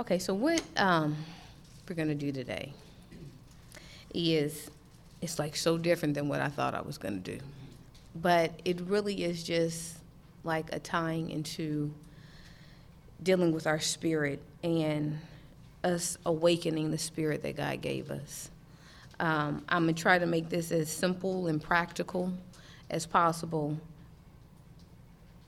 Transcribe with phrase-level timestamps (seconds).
[0.00, 1.16] Okay, so what um,
[1.88, 2.72] we're to do today
[4.14, 4.70] is
[5.20, 7.44] it's like so different than what I thought I was to do.
[8.14, 9.96] But it really is just
[10.44, 11.92] like a tying into
[13.24, 15.18] dealing with our spirit and
[15.82, 18.52] us awakening the spirit that God gave us.
[19.18, 22.32] Um, I'm to try to make this as simple and practical
[22.88, 23.76] as possible.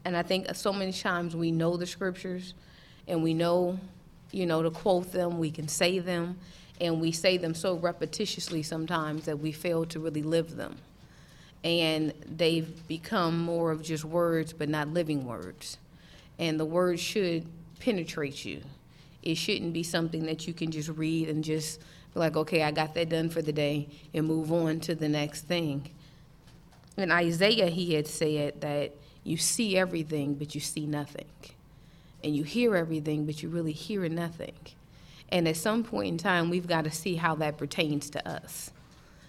[0.04, 2.54] And I think so many times we know the scriptures
[3.06, 3.78] and we know,
[4.32, 6.38] you know, to quote them, we can say them,
[6.80, 10.76] and we say them so repetitiously sometimes that we fail to really live them.
[11.62, 15.76] And they've become more of just words, but not living words.
[16.38, 17.44] And the words should
[17.80, 18.62] penetrate you.
[19.22, 21.80] It shouldn't be something that you can just read and just
[22.14, 25.08] be like, okay, I got that done for the day, and move on to the
[25.08, 25.90] next thing.
[26.96, 31.26] In Isaiah, he had said that you see everything, but you see nothing.
[32.22, 34.54] And you hear everything, but you really hear nothing.
[35.30, 38.70] And at some point in time, we've got to see how that pertains to us.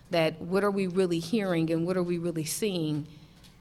[0.10, 3.08] That what are we really hearing and what are we really seeing?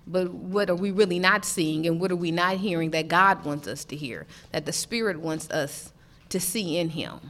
[0.07, 3.45] But what are we really not seeing and what are we not hearing that God
[3.45, 5.93] wants us to hear, that the Spirit wants us
[6.31, 7.21] to see in Him?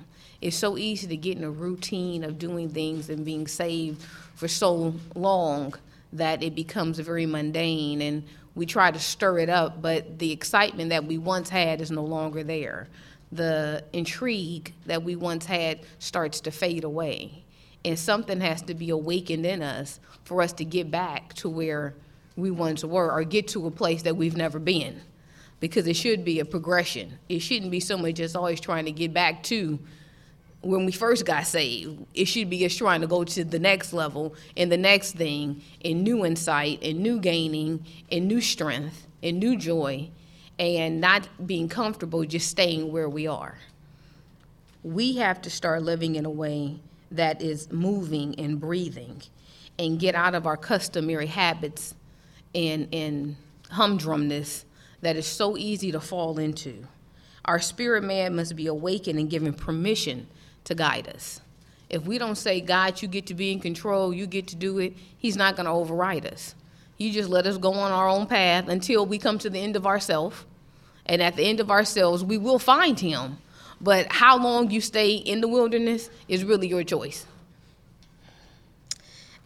[0.40, 4.02] It's so easy to get in a routine of doing things and being saved
[4.34, 5.74] for so long
[6.12, 8.24] that it becomes very mundane and
[8.60, 12.04] we try to stir it up, but the excitement that we once had is no
[12.04, 12.88] longer there.
[13.32, 17.42] The intrigue that we once had starts to fade away.
[17.86, 21.94] And something has to be awakened in us for us to get back to where
[22.36, 25.00] we once were or get to a place that we've never been.
[25.58, 27.18] Because it should be a progression.
[27.30, 29.78] It shouldn't be so much just always trying to get back to
[30.62, 32.04] when we first got saved.
[32.14, 35.62] It should be us trying to go to the next level and the next thing
[35.84, 40.10] and new insight and new gaining and new strength and new joy
[40.58, 43.56] and not being comfortable just staying where we are.
[44.82, 49.22] We have to start living in a way that is moving and breathing
[49.78, 51.94] and get out of our customary habits
[52.54, 53.36] and, and
[53.72, 54.64] humdrumness
[55.00, 56.86] that is so easy to fall into.
[57.46, 60.26] Our spirit man must be awakened and given permission
[60.70, 61.40] to guide us.
[61.90, 64.78] If we don't say, God, you get to be in control, you get to do
[64.78, 66.54] it, He's not going to override us.
[66.96, 69.74] You just let us go on our own path until we come to the end
[69.76, 70.44] of ourselves.
[71.06, 73.38] And at the end of ourselves, we will find Him.
[73.80, 77.26] But how long you stay in the wilderness is really your choice.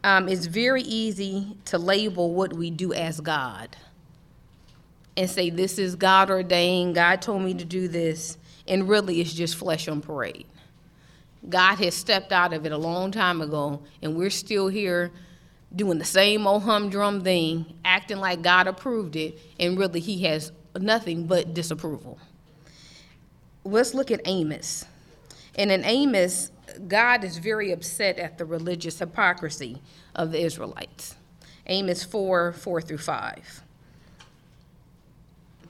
[0.02, 3.74] Um, it's very easy to label what we do as God
[5.16, 8.36] and say, This is God ordained, God told me to do this,
[8.68, 10.46] and really it's just flesh on parade.
[11.48, 15.12] God has stepped out of it a long time ago, and we're still here
[15.74, 20.52] doing the same old humdrum thing, acting like God approved it, and really He has
[20.78, 22.18] nothing but disapproval.
[23.64, 24.84] Let's look at Amos.
[25.56, 26.50] And in Amos,
[26.88, 29.80] God is very upset at the religious hypocrisy
[30.14, 31.14] of the Israelites.
[31.66, 33.62] Amos 4 4 through 5.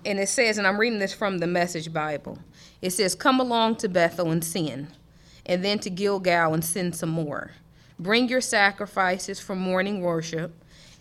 [0.07, 2.39] And it says, and I'm reading this from the Message Bible
[2.85, 4.89] it says, Come along to Bethel and sin
[5.47, 7.53] and then to Gilgal and send some more.
[7.99, 10.55] Bring your sacrifices for morning worship.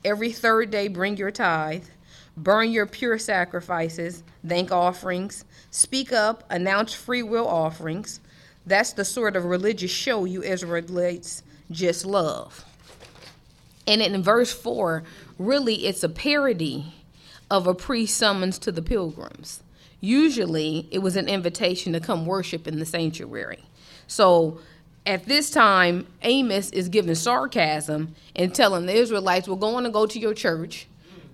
[0.06, 1.86] Every third day, bring your tithe.
[2.36, 5.46] Burn your pure sacrifices, thank offerings.
[5.70, 8.20] Speak up, announce free will offerings.
[8.66, 12.66] That's the sort of religious show you Israelites just love.
[13.86, 15.04] And in verse 4,
[15.38, 16.94] really it's a parody
[17.52, 19.62] of a priest summons to the pilgrims.
[20.00, 23.64] Usually it was an invitation to come worship in the sanctuary.
[24.14, 24.60] So
[25.08, 30.06] at this time, Amos is giving sarcasm and telling the Israelites, we're going to go
[30.06, 30.88] to your church,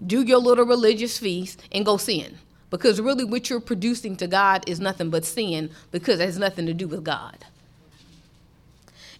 [0.07, 2.37] do your little religious feast, and go sin.
[2.69, 6.67] Because really, what you're producing to God is nothing but sin because it has nothing
[6.67, 7.37] to do with God.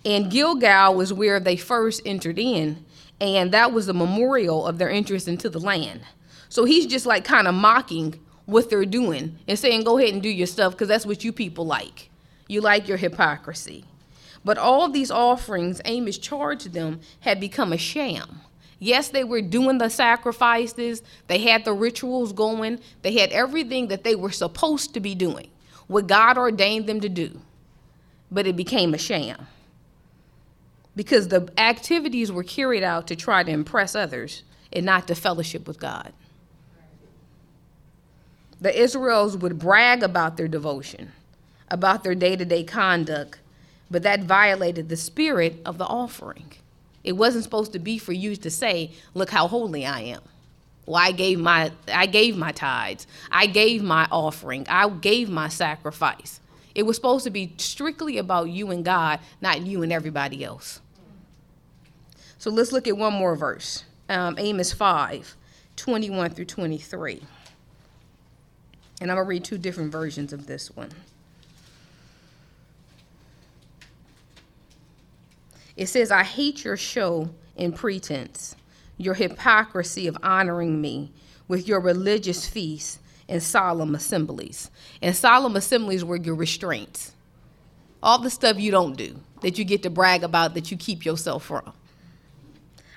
[0.05, 2.85] And Gilgal was where they first entered in,
[3.19, 5.99] and that was a memorial of their interest into the land.
[6.47, 10.23] So he's just like kind of mocking what they're doing and saying, go ahead and
[10.23, 12.09] do your stuff because that's what you people like.
[12.49, 13.85] You like your hypocrisy.
[14.43, 18.41] But all these offerings Amos charged them had become a sham.
[18.79, 24.03] Yes, they were doing the sacrifices, they had the rituals going, they had everything that
[24.03, 25.49] they were supposed to be doing,
[25.87, 27.39] what God ordained them to do.
[28.31, 29.47] But it became a sham.
[30.95, 34.43] Because the activities were carried out to try to impress others
[34.73, 36.13] and not to fellowship with God.
[38.61, 41.11] The Israels would brag about their devotion
[41.71, 43.39] about their day to day conduct,
[43.89, 46.51] but that violated the spirit of the offering.
[47.03, 50.21] It wasn't supposed to be for you to say, Look how holy I am.
[50.85, 53.07] Well, I gave my I gave my tithes.
[53.31, 54.65] I gave my offering.
[54.67, 56.39] I gave my sacrifice.
[56.75, 60.81] It was supposed to be strictly about you and God, not you and everybody else.
[62.37, 65.35] So let's look at one more verse um, Amos 5
[65.75, 67.21] 21 through 23.
[69.01, 70.89] And I'm going to read two different versions of this one.
[75.79, 78.57] It says, I hate your show and pretense,
[78.97, 81.13] your hypocrisy of honoring me
[81.47, 82.99] with your religious feasts
[83.29, 84.71] and solemn assemblies.
[85.01, 87.13] And solemn assemblies were your restraints.
[88.03, 91.05] All the stuff you don't do that you get to brag about that you keep
[91.05, 91.71] yourself from.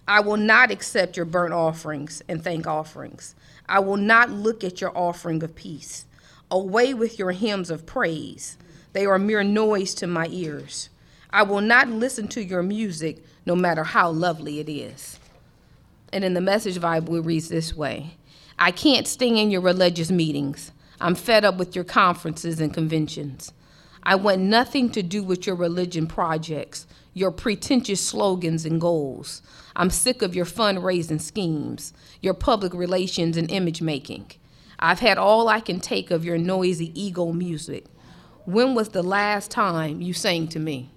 [0.08, 3.36] I will not accept your burnt offerings and thank offerings.
[3.68, 6.04] I will not look at your offering of peace.
[6.50, 8.58] Away with your hymns of praise.
[8.92, 10.88] They are mere noise to my ears.
[11.32, 15.18] I will not listen to your music, no matter how lovely it is.
[16.12, 18.16] And in the Message Bible, it reads this way
[18.58, 20.72] I can't stand in your religious meetings.
[21.00, 23.52] I'm fed up with your conferences and conventions.
[24.04, 29.42] I want nothing to do with your religion projects, your pretentious slogans and goals.
[29.74, 34.30] I'm sick of your fundraising schemes, your public relations and image making.
[34.78, 37.86] I've had all I can take of your noisy ego music.
[38.44, 40.91] When was the last time you sang to me?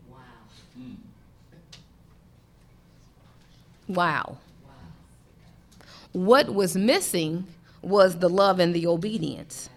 [3.87, 4.37] Wow.
[6.11, 7.47] What was missing
[7.81, 9.69] was the love and the obedience.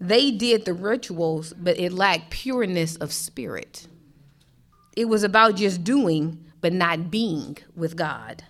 [0.00, 3.86] They did the rituals, but it lacked pureness of spirit.
[4.96, 8.44] It was about just doing, but not being with God.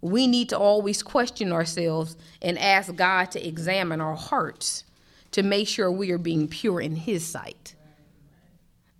[0.00, 4.84] We need to always question ourselves and ask God to examine our hearts
[5.30, 7.74] to make sure we are being pure in His sight.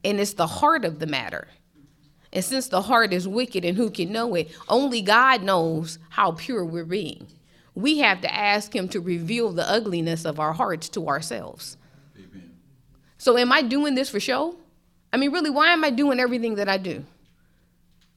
[0.03, 1.49] And it's the heart of the matter.
[2.35, 6.33] And since the heart is wicked and who can know it, only God knows how
[6.33, 7.29] pure we're being.
[7.77, 11.77] We have to ask Him to reveal the ugliness of our hearts to ourselves.
[12.17, 12.57] Amen.
[13.19, 14.57] So, am I doing this for show?
[15.13, 17.05] I mean, really, why am I doing everything that I do?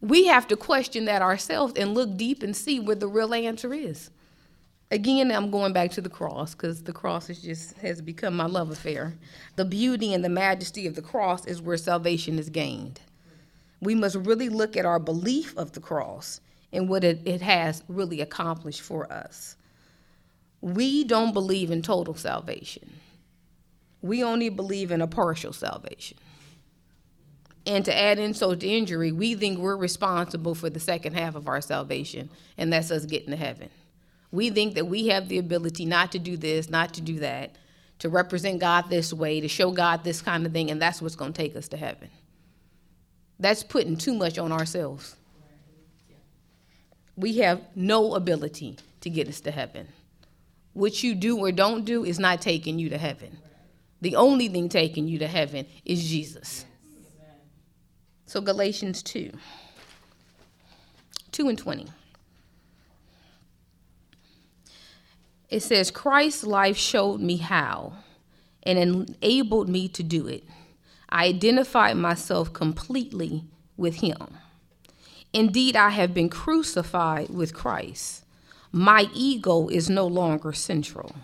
[0.01, 3.73] We have to question that ourselves and look deep and see where the real answer
[3.73, 4.09] is.
[4.89, 8.45] Again, I'm going back to the cross because the cross is just has become my
[8.45, 9.15] love affair.
[9.57, 13.01] The beauty and the majesty of the cross is where salvation is gained.
[13.81, 16.41] We must really look at our belief of the cross
[16.73, 19.55] and what it, it has really accomplished for us.
[20.61, 22.91] We don't believe in total salvation.
[24.01, 26.17] We only believe in a partial salvation.
[27.65, 31.47] And to add insult to injury, we think we're responsible for the second half of
[31.47, 33.69] our salvation, and that's us getting to heaven.
[34.31, 37.57] We think that we have the ability not to do this, not to do that,
[37.99, 41.15] to represent God this way, to show God this kind of thing, and that's what's
[41.15, 42.09] going to take us to heaven.
[43.39, 45.15] That's putting too much on ourselves.
[47.15, 49.87] We have no ability to get us to heaven.
[50.73, 53.37] What you do or don't do is not taking you to heaven.
[54.01, 56.65] The only thing taking you to heaven is Jesus.
[58.27, 59.31] So Galatians 2
[61.31, 61.87] 2 and 20.
[65.49, 67.93] It says, Christ's life showed me how
[68.63, 70.43] and enabled me to do it.
[71.09, 73.45] I identified myself completely
[73.77, 74.17] with him.
[75.33, 78.25] Indeed, I have been crucified with Christ.
[78.71, 81.15] My ego is no longer central.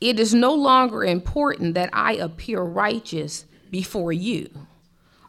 [0.00, 4.48] It is no longer important that I appear righteous before you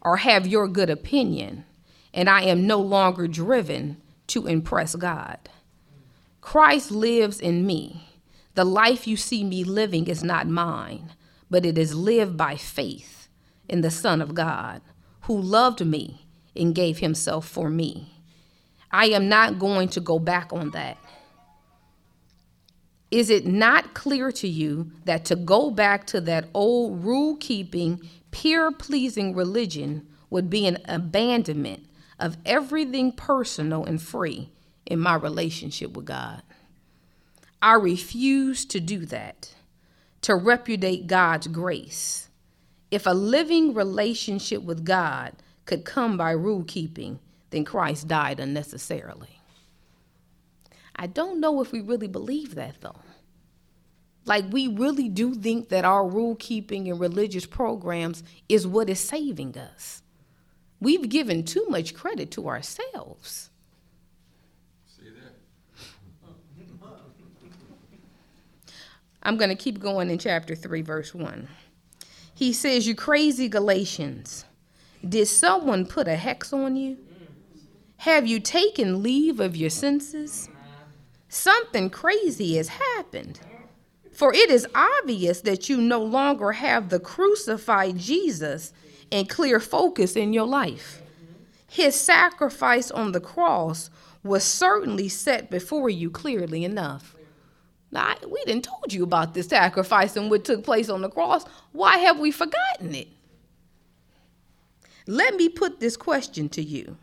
[0.01, 1.65] or have your good opinion,
[2.13, 3.97] and I am no longer driven
[4.27, 5.37] to impress God.
[6.39, 8.05] Christ lives in me.
[8.55, 11.11] The life you see me living is not mine,
[11.49, 13.18] but it is lived by faith
[13.69, 14.81] in the Son of God,
[15.21, 18.13] who loved me and gave himself for me.
[18.91, 20.97] I am not going to go back on that.
[23.11, 28.01] Is it not clear to you that to go back to that old rule keeping,
[28.31, 31.85] peer pleasing religion would be an abandonment
[32.19, 34.49] of everything personal and free
[34.85, 36.41] in my relationship with God.
[37.61, 39.53] I refuse to do that,
[40.21, 42.28] to repudiate God's grace.
[42.91, 45.33] If a living relationship with God
[45.65, 47.19] could come by rule keeping,
[47.51, 49.39] then Christ died unnecessarily.
[50.95, 53.01] I don't know if we really believe that though.
[54.25, 58.99] Like, we really do think that our rule keeping and religious programs is what is
[58.99, 60.03] saving us.
[60.79, 63.49] We've given too much credit to ourselves.
[64.85, 65.33] See that?
[69.23, 71.47] I'm going to keep going in chapter 3, verse 1.
[72.39, 74.45] He says, You crazy Galatians,
[75.05, 76.95] did someone put a hex on you?
[77.97, 80.47] Have you taken leave of your senses?
[81.27, 83.41] Something crazy has happened.
[84.13, 88.71] For it is obvious that you no longer have the crucified Jesus
[89.11, 91.01] in clear focus in your life.
[91.67, 93.89] His sacrifice on the cross
[94.23, 97.17] was certainly set before you clearly enough.
[97.91, 101.45] Now, we didn't told you about this sacrifice and what took place on the cross.
[101.71, 103.07] Why have we forgotten it?
[105.07, 106.97] Let me put this question to you.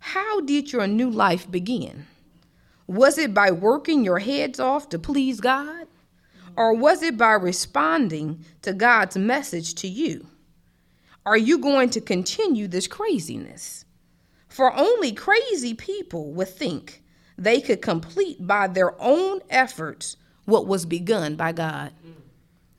[0.00, 2.06] How did your new life begin?
[2.86, 5.86] Was it by working your heads off to please God?
[6.56, 10.26] Or was it by responding to God's message to you?
[11.24, 13.84] Are you going to continue this craziness?
[14.48, 17.02] For only crazy people would think
[17.38, 21.92] they could complete by their own efforts what was begun by God.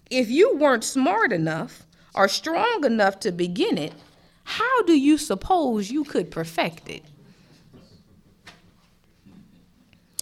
[0.10, 3.94] If you weren't smart enough or strong enough to begin it,
[4.44, 7.04] how do you suppose you could perfect it?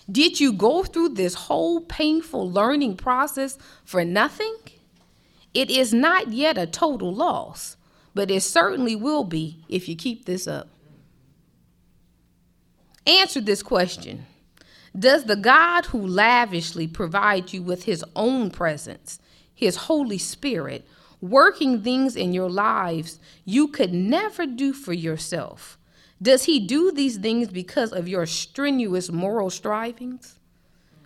[0.10, 4.56] Did you go through this whole painful learning process for nothing?
[5.54, 7.76] It is not yet a total loss,
[8.14, 10.70] but it certainly will be if you keep this up.
[13.08, 14.26] Answer this question
[14.98, 19.20] Does the God who lavishly provides you with his own presence,
[19.56, 20.86] his Holy Spirit,
[21.22, 25.78] working things in your lives you could never do for yourself,
[26.22, 30.38] does he do these things because of your strenuous moral strivings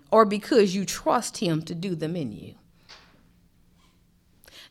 [0.10, 2.55] or because you trust him to do them in you?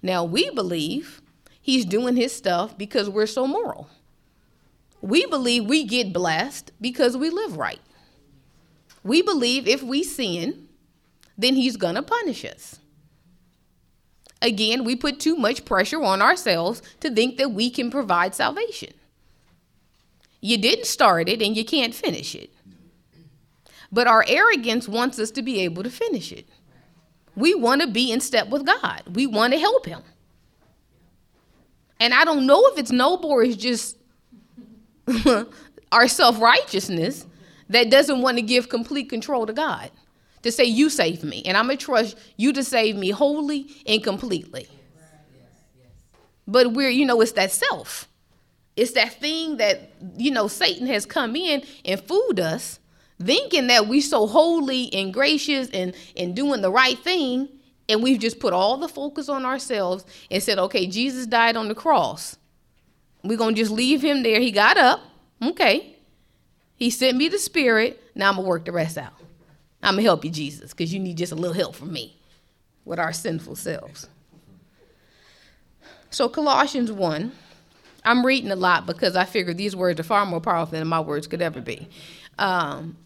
[0.02, 1.20] Now, we believe
[1.60, 3.88] he's doing his stuff because we're so moral.
[5.00, 7.80] We believe we get blessed because we live right.
[9.02, 10.68] We believe if we sin,
[11.38, 12.78] then he's going to punish us.
[14.42, 18.92] Again, we put too much pressure on ourselves to think that we can provide salvation.
[20.40, 22.50] You didn't start it and you can't finish it.
[23.92, 26.48] But our arrogance wants us to be able to finish it.
[27.36, 30.02] We want to be in step with God, we want to help Him.
[31.98, 33.96] And I don't know if it's noble or it's just
[35.92, 37.26] our self righteousness
[37.68, 39.90] that doesn't want to give complete control to God.
[40.42, 43.66] To say, You save me, and I'm going to trust you to save me wholly
[43.86, 44.68] and completely.
[46.46, 48.08] But we're, you know, it's that self.
[48.74, 52.80] It's that thing that, you know, Satan has come in and fooled us,
[53.22, 57.48] thinking that we so holy and gracious and, and doing the right thing.
[57.88, 61.68] And we've just put all the focus on ourselves and said, okay, Jesus died on
[61.68, 62.36] the cross.
[63.22, 64.40] We're going to just leave him there.
[64.40, 65.00] He got up.
[65.42, 65.96] Okay.
[66.76, 68.02] He sent me the spirit.
[68.14, 69.12] Now I'm going to work the rest out.
[69.82, 72.16] I'm going to help you, Jesus, because you need just a little help from me
[72.84, 74.08] with our sinful selves.
[76.10, 77.32] So, Colossians 1,
[78.04, 81.00] I'm reading a lot because I figure these words are far more powerful than my
[81.00, 81.88] words could ever be.
[82.38, 82.96] Um,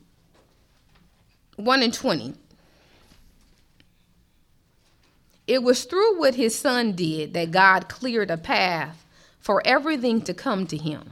[1.57, 2.35] 1 and 20.
[5.47, 9.04] It was through what his son did that God cleared a path
[9.45, 11.07] for everything to come to him,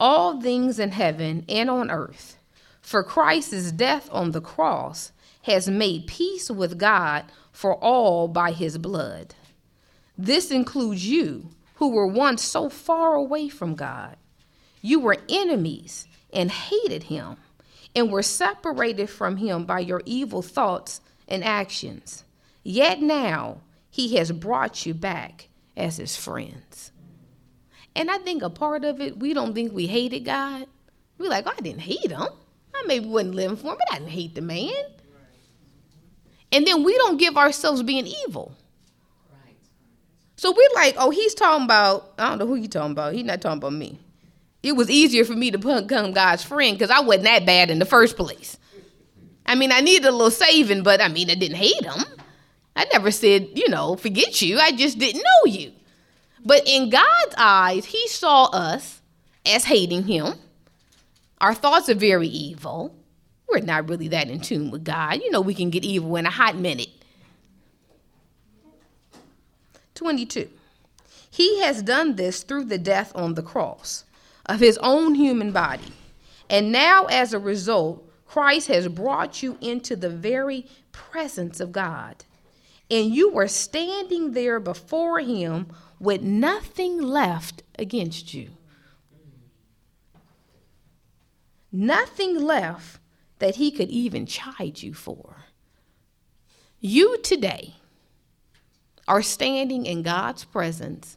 [0.00, 2.38] all things in heaven and on earth.
[2.80, 8.78] For Christ's death on the cross has made peace with God for all by his
[8.78, 9.34] blood.
[10.16, 14.16] This includes you, who were once so far away from God.
[14.80, 17.36] You were enemies and hated him,
[17.94, 22.24] and were separated from him by your evil thoughts and actions.
[22.62, 23.58] Yet now
[23.90, 26.90] he has brought you back as his friends.
[27.96, 30.66] And I think a part of it, we don't think we hated God.
[31.18, 32.22] We're like, oh, I didn't hate him.
[32.74, 34.72] I maybe wasn't living for him, but I didn't hate the man.
[36.50, 38.54] And then we don't give ourselves being evil.
[40.36, 43.14] So we're like, oh, he's talking about, I don't know who he's talking about.
[43.14, 43.98] He's not talking about me.
[44.62, 47.78] It was easier for me to become God's friend because I wasn't that bad in
[47.78, 48.56] the first place.
[49.46, 52.04] I mean, I needed a little saving, but I mean, I didn't hate him.
[52.74, 54.58] I never said, you know, forget you.
[54.58, 55.72] I just didn't know you.
[56.44, 59.00] But in God's eyes, He saw us
[59.46, 60.34] as hating Him.
[61.38, 62.94] Our thoughts are very evil.
[63.48, 65.20] We're not really that in tune with God.
[65.22, 66.90] You know, we can get evil in a hot minute.
[69.94, 70.48] 22.
[71.30, 74.04] He has done this through the death on the cross
[74.46, 75.92] of his own human body.
[76.50, 82.24] And now, as a result, Christ has brought you into the very presence of God.
[82.90, 85.66] And you are standing there before him
[86.04, 88.50] with nothing left against you.
[91.72, 93.00] Nothing left
[93.38, 95.36] that he could even chide you for.
[96.78, 97.74] You today
[99.08, 101.16] are standing in God's presence,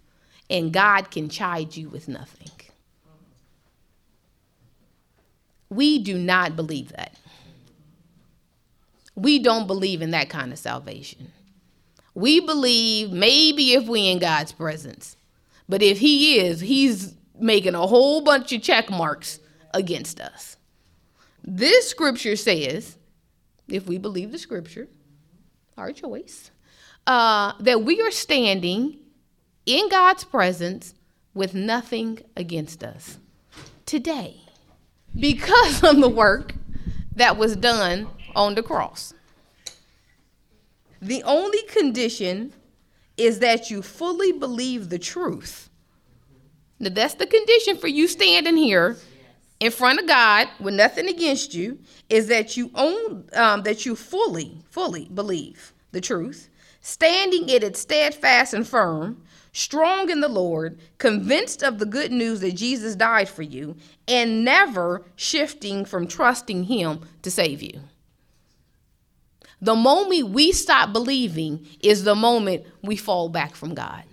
[0.50, 2.52] and God can chide you with nothing.
[5.70, 7.18] We do not believe that.
[9.16, 11.34] We don't believe in that kind of salvation.
[12.18, 15.18] We believe maybe if we in God's presence.
[15.70, 19.40] But if he is, he's making a whole bunch of check marks
[19.72, 20.58] against us.
[21.44, 22.98] This scripture says,
[23.68, 24.88] if we believe the scripture,
[25.78, 26.50] our choice,
[27.06, 28.98] uh, that we are standing
[29.68, 30.96] in God's presence
[31.36, 33.20] with nothing against us
[33.86, 34.42] today
[35.16, 36.56] because of the work
[37.16, 39.14] that was done on the cross.
[41.08, 42.52] The only condition
[43.16, 45.70] is that you fully believe the truth.
[46.80, 48.98] Now, that's the condition for you standing here
[49.62, 53.96] in front of God with nothing against you, is that you own um, that you
[53.96, 56.50] fully, fully believe the truth,
[56.82, 59.24] standing in it steadfast and firm,
[59.54, 63.78] strong in the Lord, convinced of the good news that Jesus died for you,
[64.10, 67.80] and never shifting from trusting Him to save you.
[69.62, 74.04] The moment we stop believing is the moment we fall back from God.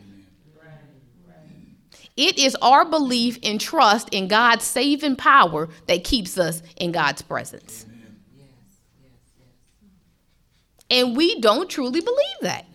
[2.17, 7.23] It is our belief and trust in God's saving power that keeps us in God's
[7.23, 7.87] presence.
[10.91, 12.67] And we don't truly believe that.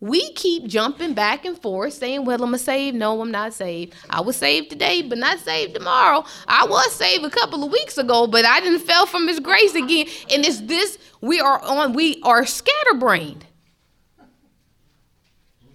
[0.00, 2.96] We keep jumping back and forth saying, Well, I'm a saved.
[2.96, 3.94] No, I'm not saved.
[4.08, 6.24] I was saved today, but not saved tomorrow.
[6.46, 9.74] I was saved a couple of weeks ago, but I didn't fell from his grace
[9.74, 10.06] again.
[10.30, 13.44] And it's this, we are on, we are scatterbrained.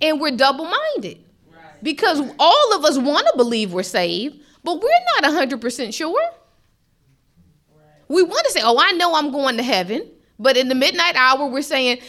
[0.01, 1.19] And we're double-minded.
[1.81, 6.21] Because all of us want to believe we're saved, but we're not 100% sure.
[8.07, 10.09] We want to say, Oh, I know I'm going to heaven.
[10.39, 11.99] But in the midnight hour, we're saying,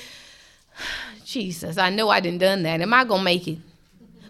[1.25, 2.81] Jesus, I know I didn't done that.
[2.81, 3.59] Am I gonna make it?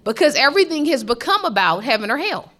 [0.05, 2.53] Because everything has become about heaven or hell.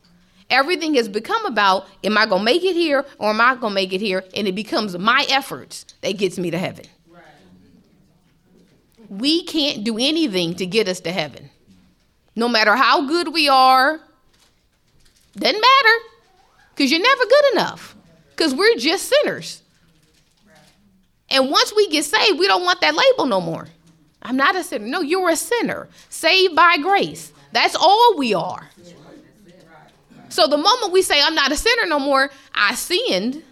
[0.51, 3.93] Everything has become about am I gonna make it here or am I gonna make
[3.93, 4.25] it here?
[4.35, 6.85] And it becomes my efforts that gets me to heaven.
[7.09, 7.23] Right.
[9.09, 11.51] We can't do anything to get us to heaven.
[12.37, 14.01] No matter how good we are,
[15.37, 15.99] doesn't matter.
[16.75, 17.95] Because you're never good enough.
[18.31, 19.63] Because we're just sinners.
[21.31, 23.69] And once we get saved, we don't want that label no more.
[24.25, 24.87] I'm not a sinner.
[24.87, 27.33] No, you're a sinner, saved by grace.
[27.53, 28.71] That's all we are.
[30.31, 33.43] So the moment we say, I'm not a sinner no more, I sinned,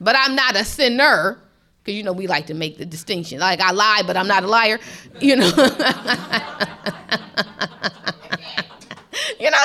[0.00, 1.38] but I'm not a sinner.
[1.82, 3.40] Because, you know, we like to make the distinction.
[3.40, 4.78] Like, I lie, but I'm not a liar.
[5.20, 5.46] You know?
[5.50, 5.60] you know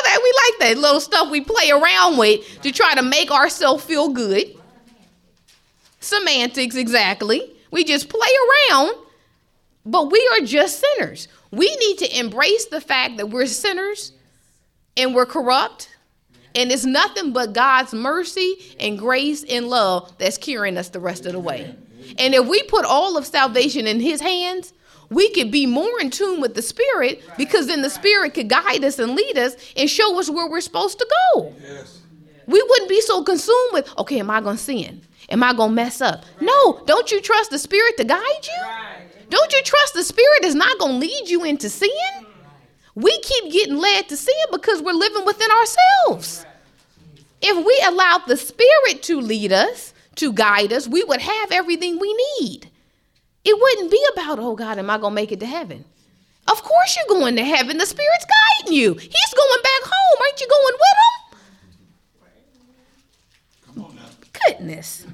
[0.04, 3.86] that we like that little stuff we play around with to try to make ourselves
[3.86, 4.54] feel good.
[6.02, 7.54] Semantics, exactly.
[7.72, 8.28] We just play
[8.70, 8.96] around
[9.86, 11.28] but we are just sinners.
[11.52, 14.12] We need to embrace the fact that we're sinners
[14.98, 15.90] and we're corrupt.
[16.56, 21.26] And it's nothing but God's mercy and grace and love that's carrying us the rest
[21.26, 21.76] of the way.
[22.18, 24.74] And if we put all of salvation in His hands,
[25.10, 28.84] we could be more in tune with the Spirit because then the Spirit could guide
[28.84, 31.54] us and lead us and show us where we're supposed to go.
[31.62, 32.02] Yes.
[32.48, 35.02] We wouldn't be so consumed with, okay, am I going to sin?
[35.30, 36.24] Am I going to mess up?
[36.40, 38.68] No, don't you trust the Spirit to guide you?
[39.30, 41.90] Don't you trust the Spirit is not going to lead you into sin?
[42.96, 46.46] We keep getting led to sin because we're living within ourselves.
[47.42, 52.00] If we allowed the Spirit to lead us, to guide us, we would have everything
[52.00, 52.70] we need.
[53.44, 55.86] It wouldn't be about, oh God, am I going to make it to heaven?
[56.48, 57.78] Of course you're going to heaven.
[57.78, 58.94] The Spirit's guiding you.
[58.94, 60.20] He's going back home.
[60.22, 61.40] Aren't you going with him?
[63.66, 64.10] Come on now.
[64.48, 65.06] Goodness.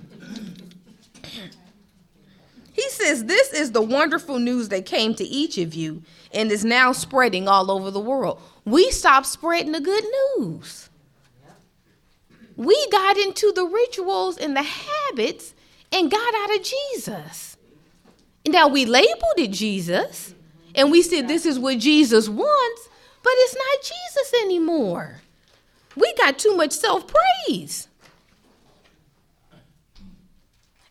[2.73, 6.63] He says, This is the wonderful news that came to each of you and is
[6.63, 8.41] now spreading all over the world.
[8.65, 10.05] We stopped spreading the good
[10.37, 10.89] news.
[12.55, 15.53] We got into the rituals and the habits
[15.91, 17.57] and got out of Jesus.
[18.47, 20.33] Now we labeled it Jesus
[20.75, 22.89] and we said this is what Jesus wants,
[23.23, 25.21] but it's not Jesus anymore.
[25.95, 27.87] We got too much self praise.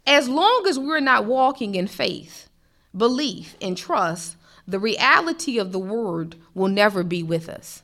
[0.07, 2.49] As long as we're not walking in faith,
[2.97, 4.37] belief, and trust,
[4.67, 7.83] the reality of the word will never be with us.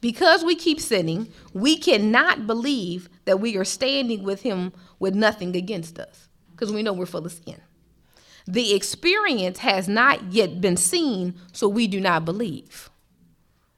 [0.00, 5.56] Because we keep sinning, we cannot believe that we are standing with Him with nothing
[5.56, 7.60] against us, because we know we're full of sin.
[8.46, 12.90] The experience has not yet been seen, so we do not believe.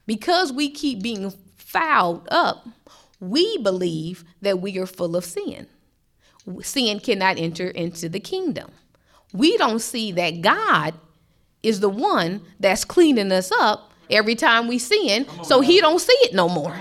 [0.05, 2.67] Because we keep being fouled up,
[3.19, 5.67] we believe that we are full of sin
[6.61, 8.71] sin cannot enter into the kingdom.
[9.33, 10.93] We don't see that God
[11.63, 15.61] is the one that's cleaning us up every time we sin, so now.
[15.61, 16.75] he don't see it no more.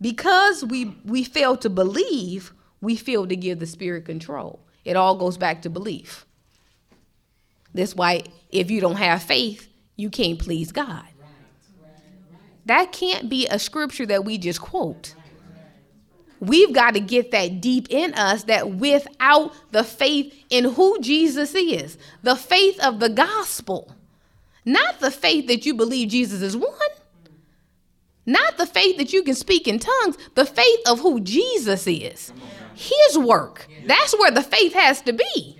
[0.00, 4.60] Because we we fail to believe, we fail to give the Spirit control.
[4.84, 6.26] It all goes back to belief.
[7.74, 11.04] That's why if you don't have faith, you can't please God.
[12.66, 15.14] That can't be a scripture that we just quote.
[16.40, 21.54] We've got to get that deep in us that without the faith in who Jesus
[21.54, 23.92] is, the faith of the gospel,
[24.64, 26.72] not the faith that you believe Jesus is one,
[28.26, 32.32] not the faith that you can speak in tongues, the faith of who Jesus is,
[32.74, 33.66] his work.
[33.86, 35.58] That's where the faith has to be.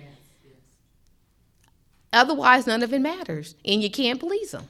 [2.13, 4.63] Otherwise, none of it matters, and you can't please him.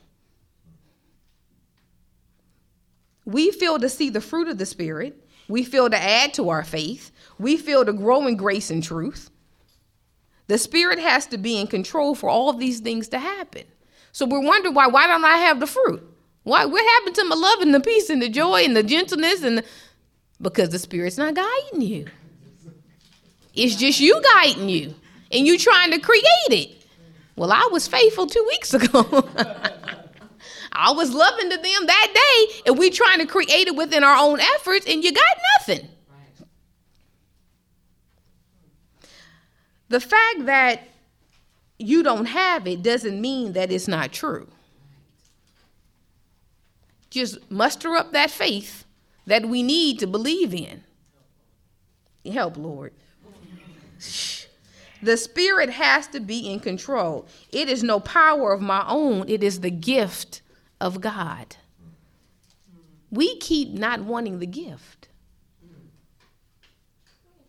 [3.26, 6.64] We feel to see the fruit of the Spirit we feel to add to our
[6.64, 7.12] faith.
[7.40, 9.30] We feel to grow in grace and truth.
[10.48, 13.64] The Spirit has to be in control for all of these things to happen.
[14.12, 16.04] So we're wondering why, why don't I have the fruit?
[16.44, 19.44] Why, what happened to my love and the peace and the joy and the gentleness
[19.44, 19.66] and the,
[20.42, 22.06] because the Spirit's not guiding you.
[23.54, 24.96] It's just you guiding you
[25.32, 26.86] and you trying to create it.
[27.36, 29.04] Well, I was faithful two weeks ago.
[30.72, 34.16] I was loving to them that day, and we trying to create it within our
[34.16, 35.88] own efforts, and you got nothing.
[39.90, 40.88] The fact that
[41.80, 44.48] you don't have it doesn't mean that it's not true.
[47.10, 48.86] Just muster up that faith
[49.26, 50.84] that we need to believe in.
[52.32, 52.94] Help, Lord.
[55.02, 57.28] The Spirit has to be in control.
[57.52, 60.42] It is no power of my own, it is the gift
[60.80, 61.58] of God.
[63.12, 65.08] We keep not wanting the gift.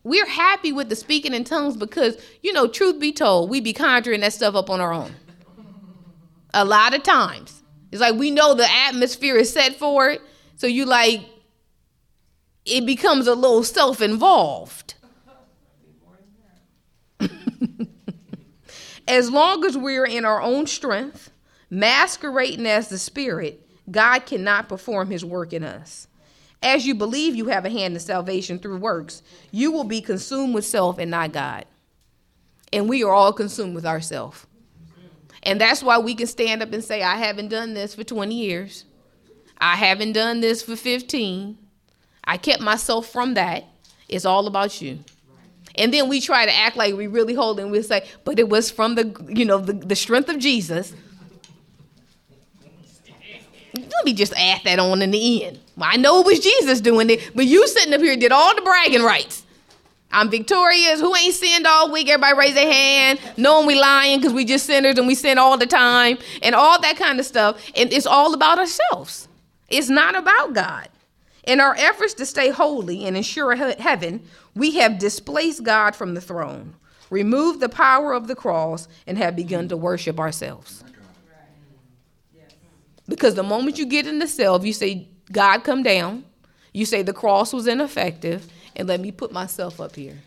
[0.03, 3.73] We're happy with the speaking in tongues because, you know, truth be told, we be
[3.73, 5.13] conjuring that stuff up on our own.
[6.53, 7.61] A lot of times.
[7.91, 10.21] It's like we know the atmosphere is set for it.
[10.55, 11.25] So you like,
[12.65, 14.95] it becomes a little self involved.
[19.07, 21.28] as long as we're in our own strength,
[21.69, 26.07] masquerading as the Spirit, God cannot perform his work in us.
[26.61, 30.53] As you believe you have a hand in salvation through works, you will be consumed
[30.53, 31.65] with self and not God.
[32.73, 34.45] And we are all consumed with ourself.
[35.43, 38.35] And that's why we can stand up and say, I haven't done this for 20
[38.35, 38.83] years.
[39.57, 41.57] I haven't done this for 15.
[42.25, 43.63] I kept myself from that.
[44.09, 44.99] It's all about you.
[45.75, 48.49] And then we try to act like we really hold and we say, but it
[48.49, 50.93] was from the, you know, the, the strength of Jesus
[53.73, 55.59] let me just add that on in the end.
[55.77, 58.55] Well, I know it was Jesus doing it, but you sitting up here did all
[58.55, 59.45] the bragging rights.
[60.11, 60.99] I'm victorious.
[60.99, 62.09] Who ain't sinned all week?
[62.09, 65.57] Everybody raise their hand, knowing we lying because we just sinners and we sin all
[65.57, 67.61] the time and all that kind of stuff.
[67.75, 69.27] And it's all about ourselves.
[69.69, 70.89] It's not about God.
[71.43, 74.21] In our efforts to stay holy and ensure heaven,
[74.55, 76.73] we have displaced God from the throne,
[77.11, 80.83] removed the power of the cross, and have begun to worship ourselves.
[83.09, 86.23] Because the moment you get in the self, you say, God, come down.
[86.73, 90.19] You say the cross was ineffective, and let me put myself up here.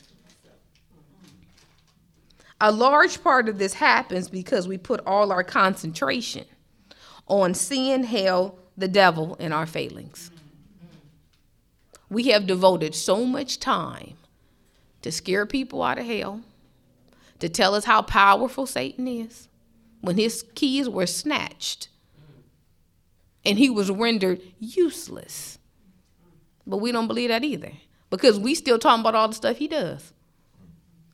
[2.61, 6.45] A large part of this happens because we put all our concentration
[7.29, 10.33] on sin, hell, the devil, and our failings.
[12.11, 14.14] We have devoted so much time
[15.03, 16.42] to scare people out of hell,
[17.38, 19.49] to tell us how powerful Satan is
[20.01, 21.88] when his keys were snatched
[23.44, 25.59] and he was rendered useless.
[26.66, 27.72] But we don't believe that either
[28.11, 30.12] because we still talking about all the stuff he does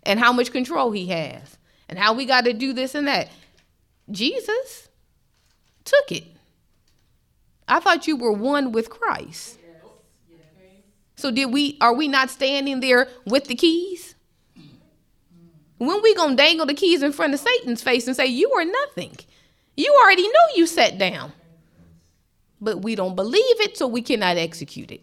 [0.02, 3.30] and how much control he has and how we got to do this and that.
[4.10, 4.88] Jesus
[5.84, 6.24] took it.
[7.66, 9.58] I thought you were one with Christ.
[11.16, 14.14] So did we are we not standing there with the keys?
[15.78, 18.52] When we going to dangle the keys in front of Satan's face and say you
[18.52, 19.16] are nothing?
[19.76, 21.32] You already know you sat down
[22.60, 25.02] but we don't believe it, so we cannot execute it.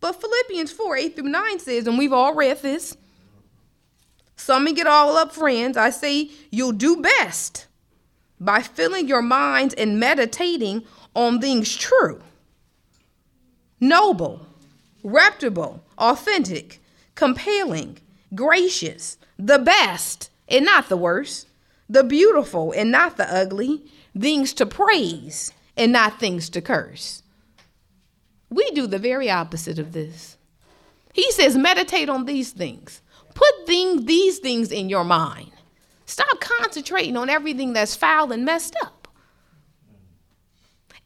[0.00, 2.96] But Philippians 4 8 through 9 says, and we've all read this.
[4.36, 7.68] Summing it all up, friends, I say you'll do best
[8.40, 10.82] by filling your minds and meditating
[11.14, 12.20] on things true,
[13.78, 14.44] noble,
[15.04, 16.80] reputable, authentic,
[17.14, 17.98] compelling,
[18.34, 21.46] gracious, the best and not the worst,
[21.88, 23.84] the beautiful and not the ugly,
[24.18, 27.22] things to praise and not things to curse.
[28.50, 30.36] We do the very opposite of this.
[31.12, 33.00] He says, meditate on these things.
[33.34, 35.52] Put thing, these things in your mind.
[36.04, 39.08] Stop concentrating on everything that's foul and messed up.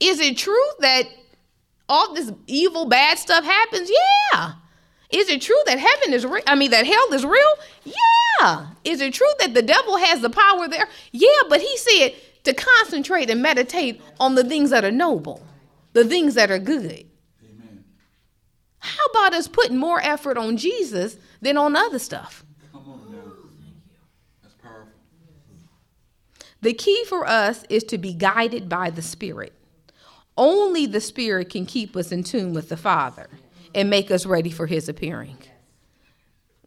[0.01, 1.05] Is it true that
[1.89, 3.91] all this evil, bad stuff happens?
[4.33, 4.55] Yeah.
[5.11, 6.43] Is it true that heaven is real?
[6.47, 7.55] I mean, that hell is real?
[7.85, 8.67] Yeah.
[8.85, 10.89] Is it true that the devil has the power there?
[11.13, 12.15] Yeah, but he said
[12.47, 15.47] to concentrate and meditate on the things that are noble,
[15.93, 17.07] the things that are good.
[17.45, 17.85] Amen.
[18.79, 22.45] How about us putting more effort on Jesus than on other stuff?
[22.73, 23.33] Come on now.
[24.43, 24.93] That's powerful.
[26.63, 29.53] The key for us is to be guided by the Spirit.
[30.37, 33.29] Only the Spirit can keep us in tune with the Father
[33.75, 35.37] and make us ready for his appearing.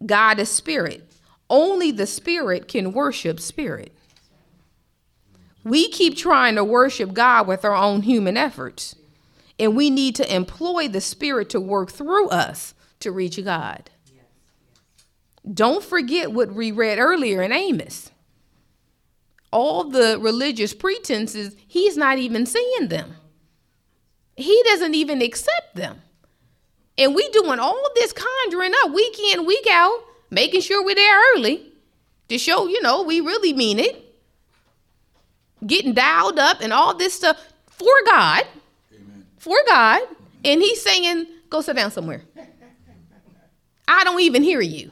[0.05, 1.11] God is spirit.
[1.49, 3.93] Only the spirit can worship spirit.
[5.63, 8.95] We keep trying to worship God with our own human efforts,
[9.59, 13.89] and we need to employ the spirit to work through us to reach God.
[15.51, 18.11] Don't forget what we read earlier in Amos.
[19.51, 23.15] All the religious pretenses, he's not even seeing them.
[24.35, 26.01] He doesn't even accept them.
[26.97, 31.19] And we doing all this conjuring up week in, week out, making sure we're there
[31.33, 31.71] early
[32.27, 34.08] to show, you know, we really mean it.
[35.65, 38.45] Getting dialed up and all this stuff for God.
[38.93, 39.25] Amen.
[39.37, 40.01] For God.
[40.45, 42.21] And he's saying, go sit down somewhere.
[43.87, 44.91] I don't even hear you.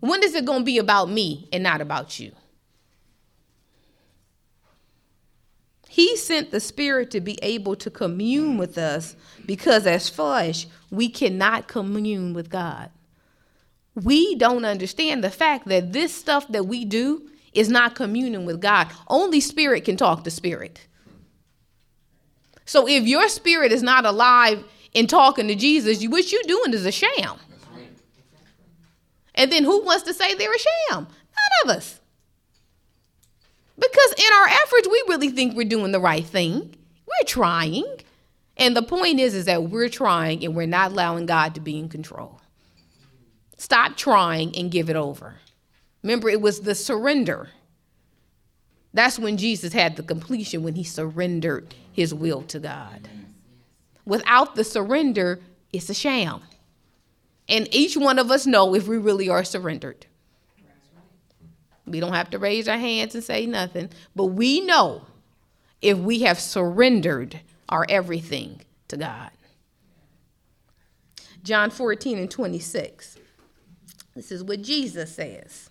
[0.00, 2.32] When is it going to be about me and not about you?
[5.88, 9.14] He sent the Spirit to be able to commune with us
[9.44, 12.90] because, as flesh, we cannot commune with God.
[13.94, 18.60] We don't understand the fact that this stuff that we do is not communing with
[18.60, 18.88] God.
[19.08, 20.86] Only Spirit can talk to Spirit.
[22.64, 26.86] So if your spirit is not alive in talking to Jesus, what you're doing is
[26.86, 27.38] a sham.
[29.34, 31.06] And then who wants to say they're a sham?
[31.06, 32.00] None of us.
[33.76, 36.74] Because in our efforts, we really think we're doing the right thing.
[37.06, 37.84] We're trying.
[38.56, 41.78] And the point is, is that we're trying and we're not allowing God to be
[41.78, 42.40] in control.
[43.56, 45.36] Stop trying and give it over.
[46.02, 47.50] Remember, it was the surrender.
[48.92, 53.08] That's when Jesus had the completion, when he surrendered his will to God.
[54.04, 55.40] Without the surrender,
[55.72, 56.42] it's a sham.
[57.48, 60.06] And each one of us know if we really are surrendered.
[61.86, 65.06] We don't have to raise our hands and say nothing, but we know
[65.80, 69.30] if we have surrendered our everything to God.
[71.42, 73.18] John 14 and 26.
[74.14, 75.70] This is what Jesus says.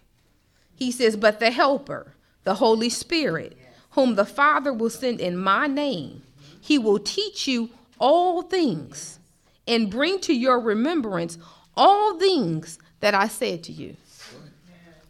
[0.81, 3.55] He says, But the Helper, the Holy Spirit,
[3.91, 6.23] whom the Father will send in my name,
[6.59, 9.19] he will teach you all things
[9.67, 11.37] and bring to your remembrance
[11.77, 13.95] all things that I said to you.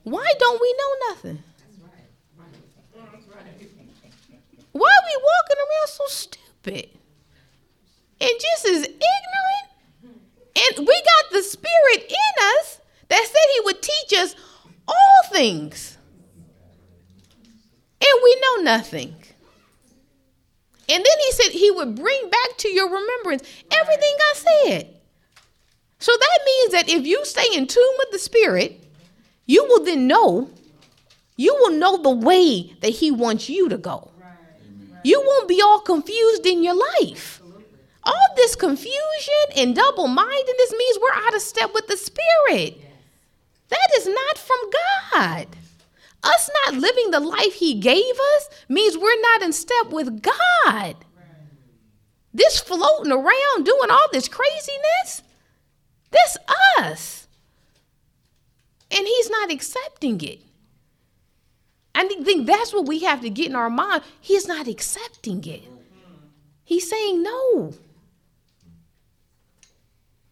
[0.03, 1.43] Why don't we know nothing?
[4.73, 6.89] Why are we walking around so stupid
[8.19, 9.67] and just as ignorant?
[10.03, 14.36] And we got the spirit in us that said he would teach us
[14.88, 15.98] all things.
[18.02, 19.15] And we know nothing.
[20.89, 24.96] And then he said he would bring back to your remembrance everything I said.
[26.00, 28.84] So that means that if you stay in tune with the spirit,
[29.46, 30.50] you will then know,
[31.36, 34.12] you will know the way that He wants you to go.
[35.04, 37.41] You won't be all confused in your life.
[38.04, 42.82] All this confusion and double mindedness means we're out of step with the Spirit.
[43.71, 44.60] That is not from
[45.12, 45.47] God.
[46.23, 50.95] Us not living the life He gave us means we're not in step with God.
[52.31, 55.23] This floating around doing all this craziness,
[56.12, 56.38] this
[56.79, 57.21] us
[58.91, 60.41] and he's not accepting it.
[61.95, 64.03] I think that's what we have to get in our mind.
[64.19, 65.63] He's not accepting it.
[66.63, 67.73] He's saying no.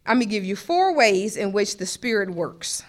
[0.05, 2.83] I'm going to give you four ways in which the Spirit works.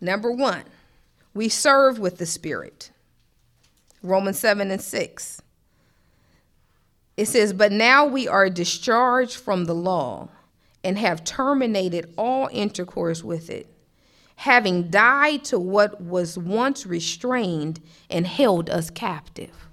[0.00, 0.64] Number one,
[1.34, 2.90] we serve with the Spirit.
[4.02, 5.42] Romans 7 and 6.
[7.16, 10.28] It says, But now we are discharged from the law
[10.84, 13.66] and have terminated all intercourse with it,
[14.36, 17.80] having died to what was once restrained
[18.10, 19.66] and held us captive.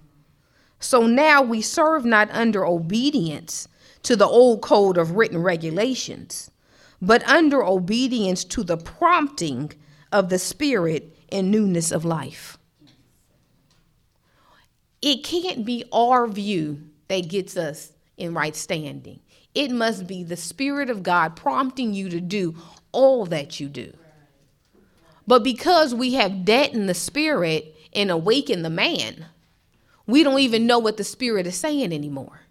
[0.79, 3.67] So now we serve not under obedience
[4.03, 6.49] to the old code of written regulations,
[7.01, 9.71] but under obedience to the prompting
[10.13, 12.57] of the Spirit and newness of life.
[15.01, 19.19] It can't be our view that gets us in right standing.
[19.53, 22.55] It must be the Spirit of God prompting you to do
[22.93, 23.91] all that you do.
[25.27, 29.25] But because we have deadened the Spirit and awakened the man,
[30.07, 32.41] we don't even know what the Spirit is saying anymore.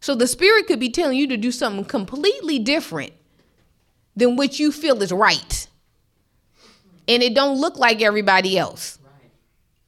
[0.00, 3.12] So the spirit could be telling you to do something completely different
[4.16, 5.68] than what you feel is right.
[7.08, 8.98] And it don't look like everybody else.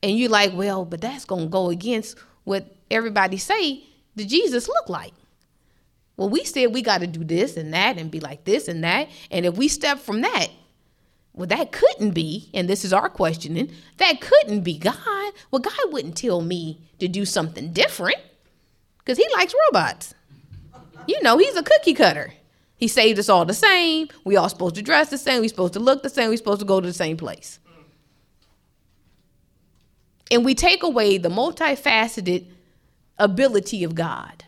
[0.02, 3.84] And you're like, well, but that's going to go against what everybody say
[4.16, 5.12] the Jesus look like.
[6.16, 8.84] Well, we said we got to do this and that and be like this and
[8.84, 9.08] that.
[9.30, 10.48] And if we step from that,
[11.32, 15.32] well, that couldn't be, and this is our questioning, that couldn't be God.
[15.50, 18.18] Well, God wouldn't tell me to do something different
[18.98, 20.14] because he likes robots.
[21.08, 22.32] You know, he's a cookie cutter.
[22.76, 24.08] He saved us all the same.
[24.24, 25.40] We all supposed to dress the same.
[25.40, 26.30] We supposed to look the same.
[26.30, 27.58] We supposed to go to the same place.
[30.30, 32.46] And we take away the multifaceted
[33.18, 34.44] ability of God.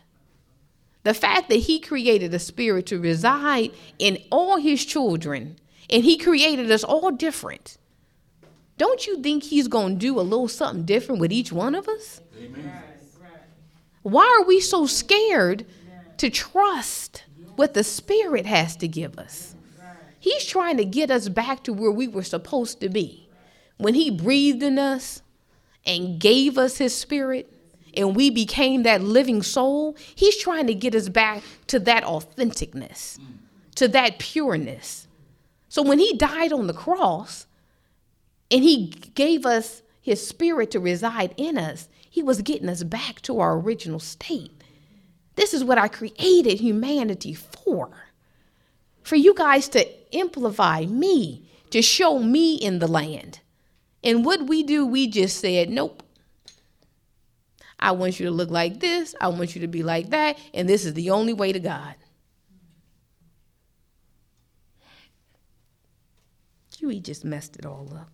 [1.03, 5.57] The fact that he created a spirit to reside in all his children
[5.89, 7.77] and he created us all different.
[8.77, 11.87] Don't you think he's going to do a little something different with each one of
[11.87, 12.21] us?
[12.37, 12.83] Amen.
[14.03, 15.65] Why are we so scared
[16.17, 17.23] to trust
[17.57, 19.55] what the Spirit has to give us?
[20.19, 23.27] He's trying to get us back to where we were supposed to be.
[23.77, 25.21] When He breathed in us
[25.85, 27.53] and gave us His Spirit,
[27.95, 33.19] and we became that living soul, He's trying to get us back to that authenticness,
[33.75, 35.07] to that pureness.
[35.69, 37.47] So when He died on the cross
[38.49, 43.21] and He gave us His Spirit to reside in us, he was getting us back
[43.21, 44.56] to our original state.
[45.37, 47.91] This is what I created humanity for.
[49.03, 53.39] For you guys to amplify me, to show me in the land.
[54.03, 56.03] And what we do, we just said, nope.
[57.79, 59.13] I want you to look like this.
[59.21, 60.37] I want you to be like that.
[60.53, 61.95] And this is the only way to God.
[66.79, 68.09] You just messed it all up.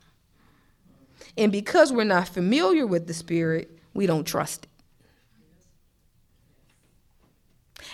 [1.38, 4.73] And because we're not familiar with the Spirit, we don't trust it.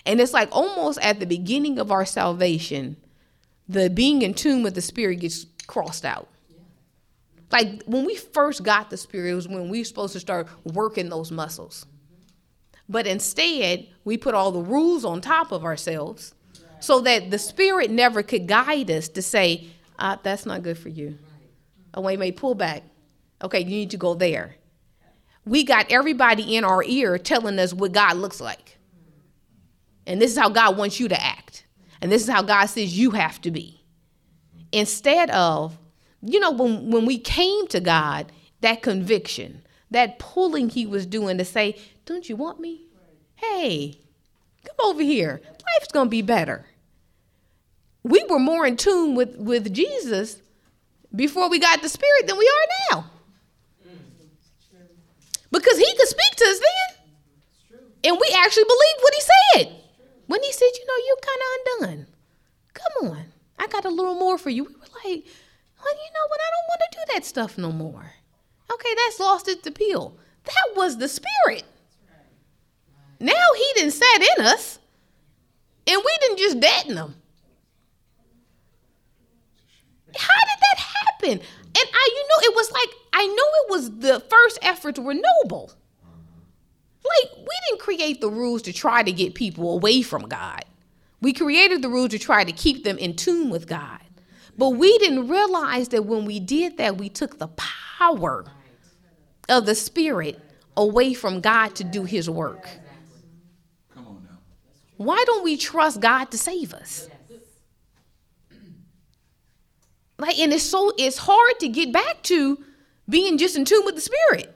[0.06, 2.98] And it's like almost at the beginning of our salvation,
[3.68, 6.28] the being in tune with the Spirit gets crossed out.
[7.52, 10.48] Like when we first got the Spirit, it was when we were supposed to start
[10.64, 11.86] working those muscles.
[12.88, 16.34] But instead, we put all the rules on top of ourselves
[16.80, 20.90] so that the Spirit never could guide us to say, ah, that's not good for
[20.90, 21.18] you.
[21.94, 22.84] Oh, wait, wait, pull back.
[23.44, 24.56] Okay, you need to go there
[25.50, 28.78] we got everybody in our ear telling us what God looks like.
[30.10, 31.66] And this is how God wants you to act.
[32.02, 33.84] And this is how God says you have to be.
[34.72, 35.78] Instead of,
[36.24, 41.38] you know, when, when we came to God, that conviction, that pulling he was doing
[41.38, 42.88] to say, Don't you want me?
[43.36, 44.00] Hey,
[44.66, 45.42] come over here.
[45.44, 46.66] Life's going to be better.
[48.04, 50.42] We were more in tune with, with Jesus
[51.16, 53.06] before we got the Spirit than we are now.
[55.52, 57.80] Because he could speak to us then.
[58.06, 59.79] And we actually believed what he said.
[60.30, 62.08] When he said, you know, you're kind of undone.
[62.76, 63.26] Come on.
[63.58, 64.64] I got a little more for you.
[64.64, 65.26] We were like,
[65.84, 66.40] well, you know what?
[66.40, 68.12] I don't want to do that stuff no more.
[68.72, 70.16] Okay, that's lost its appeal.
[70.44, 71.64] That was the spirit.
[73.20, 74.78] Now he didn't sat in us,
[75.88, 77.16] and we didn't just deaden him.
[80.16, 81.32] How did that happen?
[81.32, 85.16] And I, you know, it was like I know it was the first efforts were
[85.16, 85.72] noble.
[87.04, 90.66] Like, we didn't create the rules to try to get people away from God.
[91.22, 94.00] We created the rules to try to keep them in tune with God.
[94.58, 98.46] But we didn't realize that when we did that, we took the power
[99.48, 100.40] of the Spirit
[100.76, 102.68] away from God to do His work.
[103.94, 104.38] Come on now.
[104.98, 107.10] Why don't we trust God to save us?
[110.18, 112.62] Like, and it's so it's hard to get back to
[113.08, 114.54] being just in tune with the Spirit.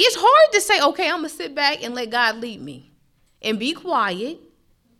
[0.00, 2.92] It's hard to say, okay, I'm going to sit back and let God lead me
[3.42, 4.38] and be quiet,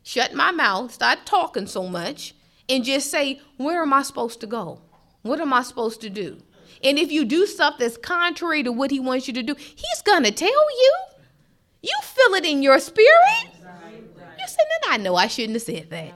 [0.03, 2.35] shut my mouth, stop talking so much,
[2.69, 4.81] and just say, where am I supposed to go?
[5.23, 6.43] What am I supposed to do?
[6.83, 10.03] And if you do stuff that's contrary to what He wants you to do, He's
[10.05, 10.93] going to tell you.
[11.81, 13.07] You feel it in your spirit.
[13.53, 16.13] You say, then I know I shouldn't have said that.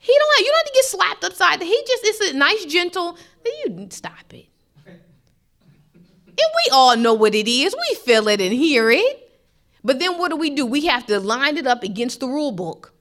[0.00, 2.64] He don't have, you don't have to get slapped upside He just it's a nice,
[2.64, 4.48] gentle, then you stop it.
[6.36, 7.74] And we all know what it is.
[7.88, 9.20] We feel it and hear it.
[9.84, 10.66] But then what do we do?
[10.66, 12.92] We have to line it up against the rule book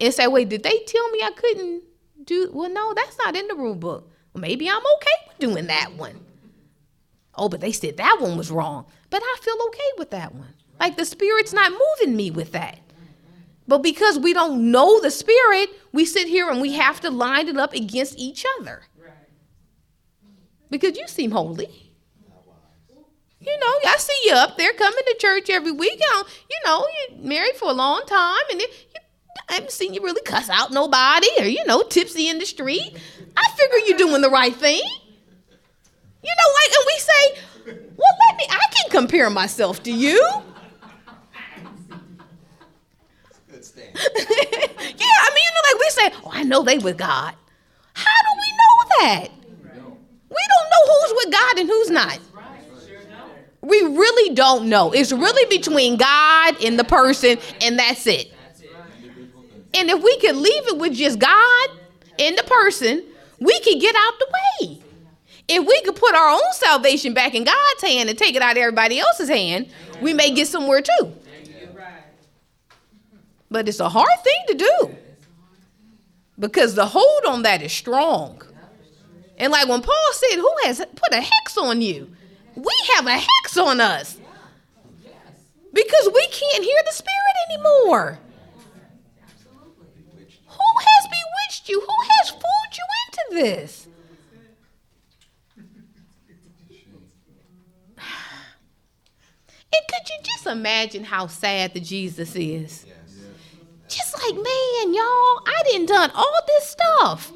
[0.00, 1.82] and say, wait, did they tell me I couldn't
[2.24, 2.50] do?
[2.52, 4.10] Well, no, that's not in the rule book.
[4.32, 6.20] Well, maybe I'm okay with doing that one.
[7.36, 8.86] Oh, but they said that one was wrong.
[9.08, 10.54] But I feel okay with that one.
[10.78, 12.78] Like the Spirit's not moving me with that.
[13.68, 17.46] But because we don't know the Spirit, we sit here and we have to line
[17.46, 18.82] it up against each other
[20.70, 21.89] because you seem holy.
[23.40, 25.98] You know, I see you up there coming to church every week.
[25.98, 28.68] You know, you know, you're married for a long time, and you,
[29.48, 32.94] I haven't seen you really cuss out nobody or you know tipsy in the street.
[33.36, 34.82] I figure you're doing the right thing.
[36.22, 37.34] You know, like, and we say,
[37.96, 38.44] well, let me.
[38.50, 40.22] I can compare myself to you.
[43.92, 47.34] yeah, I mean, you know, like we say, oh, I know they with God.
[47.94, 49.28] How do we know that?
[50.28, 52.18] We don't know who's with God and who's not.
[53.62, 54.92] We really don't know.
[54.92, 58.32] It's really between God and the person, and that's it.
[59.74, 61.68] And if we could leave it with just God
[62.18, 63.04] and the person,
[63.38, 64.82] we could get out the way.
[65.48, 68.52] If we could put our own salvation back in God's hand and take it out
[68.52, 69.68] of everybody else's hand,
[70.00, 71.12] we may get somewhere too.
[73.50, 74.96] But it's a hard thing to do
[76.38, 78.42] because the hold on that is strong.
[79.36, 82.10] And like when Paul said, Who has put a hex on you?
[82.60, 84.18] We have a hex on us
[85.72, 88.18] because we can't hear the Spirit anymore.
[90.46, 91.80] Who has bewitched you?
[91.80, 93.88] Who has fooled you into this?
[99.72, 102.84] And could you just imagine how sad the Jesus is?
[103.88, 107.32] Just like, man, y'all, I didn't done all this stuff.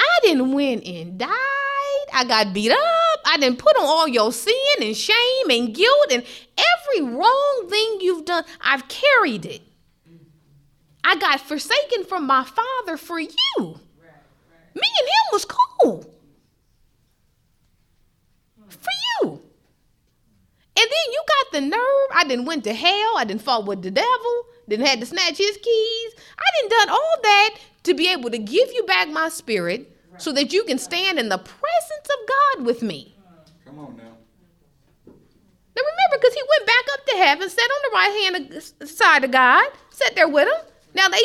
[0.00, 2.06] I didn't win and died.
[2.12, 2.78] I got beat up.
[3.26, 6.24] I didn't put on all your sin and shame and guilt and
[6.56, 8.44] every wrong thing you've done.
[8.60, 9.62] I've carried it.
[11.04, 13.30] I got forsaken from my father for you.
[13.58, 13.68] Me
[14.74, 16.02] and him was cool.
[18.68, 18.90] For
[19.22, 19.30] you.
[19.30, 19.40] And
[20.76, 22.08] then you got the nerve.
[22.14, 23.16] I didn't went to hell.
[23.16, 24.46] I didn't fought with the devil.
[24.68, 26.12] Didn't had to snatch his keys.
[26.38, 30.32] I didn't done all that to be able to give you back my spirit so
[30.32, 33.16] that you can stand in the presence of God with me.
[33.26, 33.30] Uh,
[33.64, 34.16] come on now.
[35.06, 39.24] Now remember, because he went back up to heaven, sat on the right hand side
[39.24, 40.66] of God, sat there with him.
[40.94, 41.22] Now they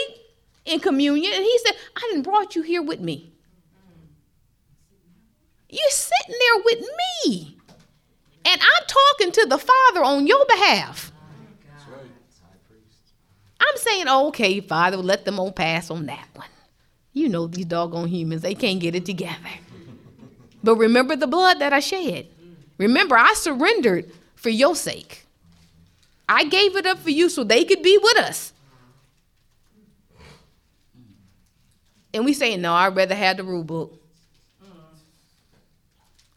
[0.66, 3.32] in communion, and he said, I didn't brought you here with me.
[5.70, 6.90] You're sitting there with
[7.26, 7.58] me.
[8.46, 11.12] And I'm talking to the Father on your behalf.
[13.76, 16.48] I'm saying, oh, okay, Father, let them on pass on that one.
[17.12, 19.36] You know these doggone humans, they can't get it together.
[20.64, 22.28] But remember the blood that I shed.
[22.78, 25.26] Remember, I surrendered for your sake.
[26.28, 28.54] I gave it up for you so they could be with us.
[32.14, 34.02] And we say, no, I'd rather have the rule book.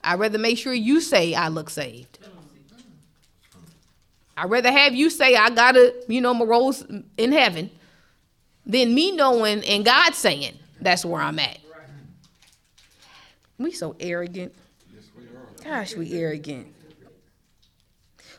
[0.03, 2.17] I'd rather make sure you say I look saved.
[4.39, 6.86] I'd rather have you say I got a, you know, my rose
[7.16, 7.70] in heaven
[8.64, 11.59] than me knowing and God saying that's where I'm at.
[13.59, 14.55] We so arrogant.
[15.64, 16.68] Gosh, we arrogant.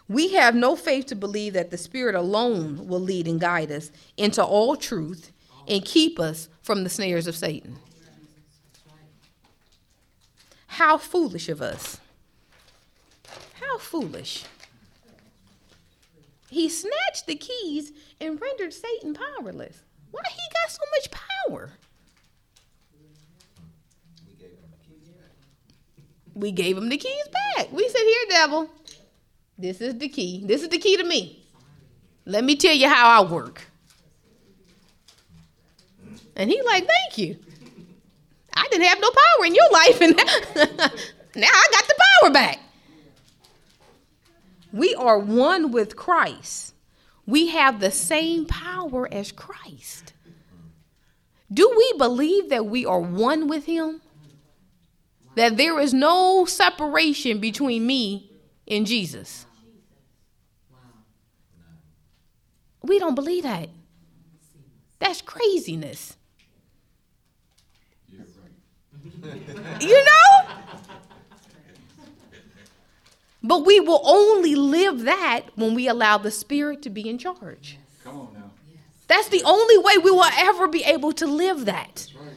[0.08, 3.91] We have no faith to believe that the Spirit alone will lead and guide us
[4.16, 5.32] into all truth
[5.68, 7.76] and keep us from the snares of Satan.
[10.68, 12.00] How foolish of us.
[13.60, 14.45] How foolish.
[16.50, 19.84] He snatched the keys and rendered Satan powerless.
[20.12, 21.72] Why he got so much power?
[26.34, 27.72] We gave him the keys back.
[27.72, 28.70] We said, Here, devil,
[29.58, 30.43] this is the key.
[30.45, 31.45] This is the key to me.
[32.26, 33.64] Let me tell you how I work.
[36.36, 37.38] And he like, thank you.
[38.54, 40.16] I didn't have no power in your life, and
[41.36, 42.59] now I got the power back.
[44.72, 46.74] We are one with Christ.
[47.26, 50.13] We have the same power as Christ.
[51.51, 54.01] Do we believe that we are one with him?
[55.36, 58.32] That there is no separation between me
[58.67, 59.45] and Jesus?
[62.82, 63.70] We don't believe that.
[64.99, 66.17] That's craziness.
[69.82, 70.53] You know?
[73.41, 77.77] But we will only live that when we allow the Spirit to be in charge.
[78.03, 78.51] Come on now.
[79.07, 82.07] That's the only way we will ever be able to live that.
[82.15, 82.35] Right.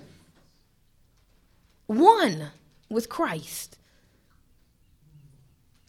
[1.87, 2.51] One
[2.89, 3.79] with Christ.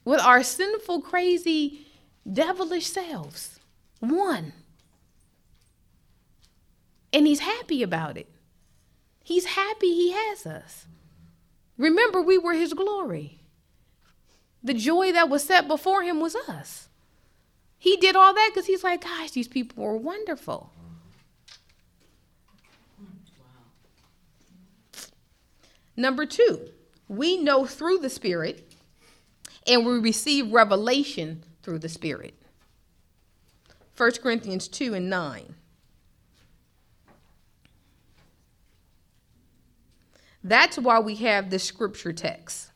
[0.03, 1.87] With our sinful, crazy,
[2.31, 3.59] devilish selves.
[3.99, 4.51] One.
[7.13, 8.27] And He's happy about it.
[9.23, 10.87] He's happy He has us.
[11.77, 13.42] Remember, we were His glory.
[14.63, 16.87] The joy that was set before Him was us.
[17.77, 20.71] He did all that because He's like, gosh, these people were wonderful.
[25.95, 26.69] Number two,
[27.07, 28.73] we know through the Spirit
[29.67, 32.33] and we receive revelation through the Spirit.
[33.95, 35.55] 1 Corinthians 2 and 9.
[40.43, 42.72] That's why we have this scripture text.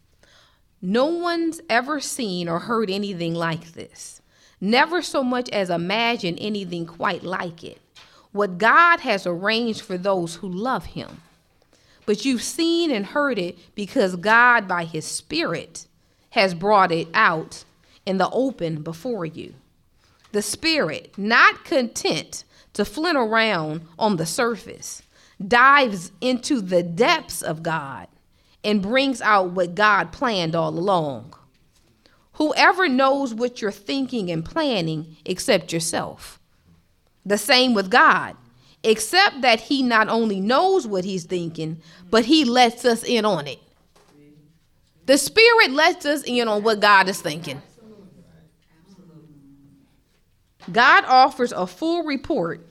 [0.82, 4.22] No one's ever seen or heard anything like this,
[4.62, 7.82] never so much as imagined anything quite like it.
[8.32, 11.22] What God has arranged for those who love Him.
[12.06, 15.88] But you've seen and heard it because God, by His Spirit,
[16.32, 17.64] has brought it out
[18.06, 19.56] in the open before you.
[20.32, 25.02] The Spirit, not content to flint around on the surface,
[25.46, 28.08] dives into the depths of God
[28.64, 31.34] and brings out what God planned all along.
[32.34, 36.40] Whoever knows what you're thinking and planning except yourself.
[37.26, 38.36] The same with God,
[38.84, 43.48] except that He not only knows what He's thinking, but He lets us in on
[43.48, 43.60] it.
[45.08, 47.62] The Spirit lets us in on what God is thinking.
[50.72, 52.66] God offers a full report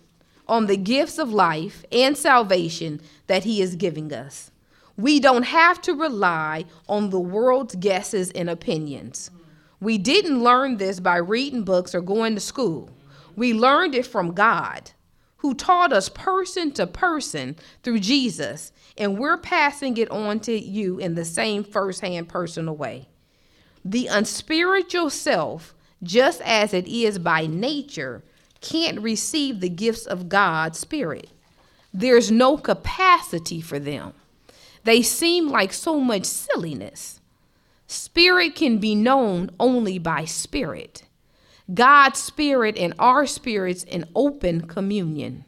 [0.47, 4.51] on the gifts of life and salvation that He is giving us.
[4.97, 9.30] We don't have to rely on the world's guesses and opinions.
[9.78, 12.90] We didn't learn this by reading books or going to school.
[13.36, 14.92] We learned it from God,
[15.38, 20.99] who taught us person to person through Jesus, and we're passing it on to you
[20.99, 23.09] in the same firsthand personal way.
[23.84, 28.24] The unspiritual self, just as it is by nature,
[28.62, 31.28] can't receive the gifts of God's Spirit.
[31.92, 34.14] There's no capacity for them.
[34.87, 37.20] They seem like so much silliness.
[37.89, 41.03] Spirit can be known only by spirit.
[41.74, 45.45] God's spirit and our spirits in open communion.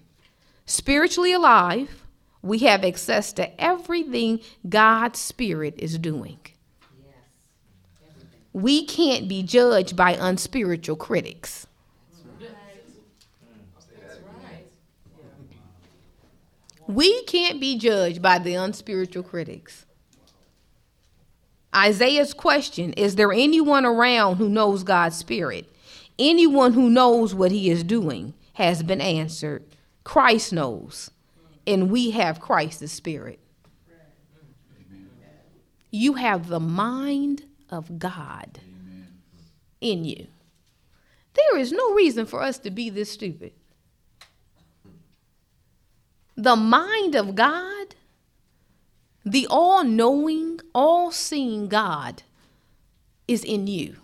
[0.67, 2.05] Spiritually alive,
[2.43, 6.41] we have access to everything God's spirit is doing.
[8.53, 11.69] We can't be judged by unspiritual critics.
[16.89, 19.85] We can't be judged by the unspiritual critics.
[21.77, 25.71] Isaiah's question Is there anyone around who knows God's Spirit?
[26.19, 29.65] Anyone who knows what he is doing has been answered.
[30.03, 31.11] Christ knows,
[31.67, 33.39] and we have Christ's Spirit.
[35.91, 38.61] You have the mind of God
[39.81, 40.27] in you.
[41.35, 43.53] There is no reason for us to be this stupid.
[46.39, 47.97] The mind of God,
[49.25, 52.23] the all knowing, all seeing God,
[53.27, 53.97] is in you.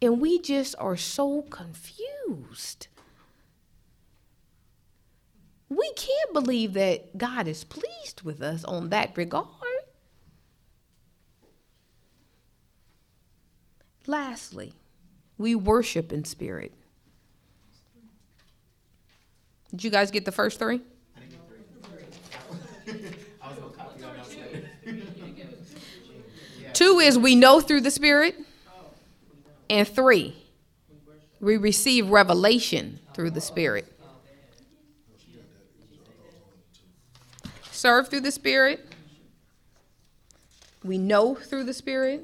[0.00, 2.86] And we just are so confused.
[5.68, 9.46] We can't believe that God is pleased with us on that regard.
[14.06, 14.72] Lastly,
[15.36, 16.72] we worship in spirit.
[19.70, 20.80] Did you guys get the first three?
[26.72, 28.36] Two is we know through the Spirit.
[29.70, 30.34] And three,
[31.40, 33.92] we receive revelation through the Spirit.
[37.70, 38.84] Serve through the Spirit.
[40.82, 42.22] We know through the Spirit.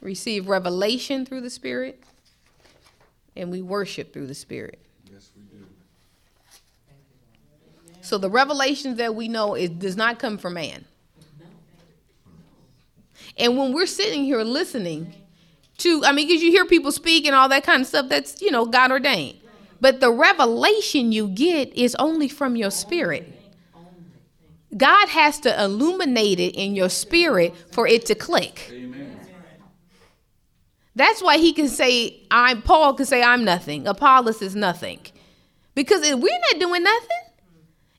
[0.00, 2.02] Receive revelation through the Spirit.
[3.34, 4.78] And we worship through the Spirit.
[5.10, 5.64] Yes, we do.
[8.04, 10.84] So the revelations that we know it does not come from man.
[13.36, 15.14] And when we're sitting here listening
[15.78, 18.40] to, I mean, because you hear people speak and all that kind of stuff, that's,
[18.40, 19.40] you know, God ordained.
[19.80, 23.30] But the revelation you get is only from your spirit.
[24.76, 28.70] God has to illuminate it in your spirit for it to click.
[28.72, 29.18] Amen.
[30.96, 33.86] That's why he can say, I'm Paul can say I'm nothing.
[33.86, 35.00] Apollos is nothing.
[35.74, 36.14] Because we're
[36.52, 37.23] not doing nothing,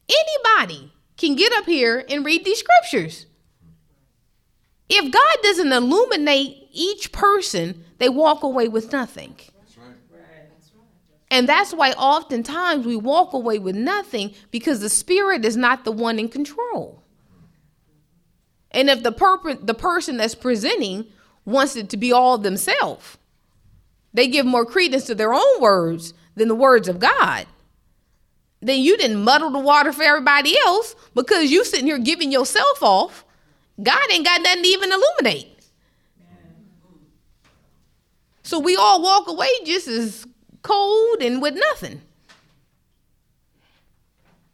[0.10, 3.26] anybody can get up here and read these scriptures.
[4.88, 9.36] If God doesn't illuminate each person, they walk away with nothing.
[9.38, 9.96] That's right.
[11.32, 15.92] And that's why oftentimes we walk away with nothing because the spirit is not the
[15.92, 17.02] one in control.
[18.72, 21.08] And if the perp- the person that's presenting
[21.46, 23.18] wants it to be all themselves,
[24.14, 27.48] they give more credence to their own words than the words of God.
[28.66, 32.82] Then you didn't muddle the water for everybody else because you sitting here giving yourself
[32.82, 33.24] off.
[33.82, 35.48] God ain't got nothing to even illuminate.
[38.42, 40.26] So we all walk away just as
[40.64, 42.02] cold and with nothing.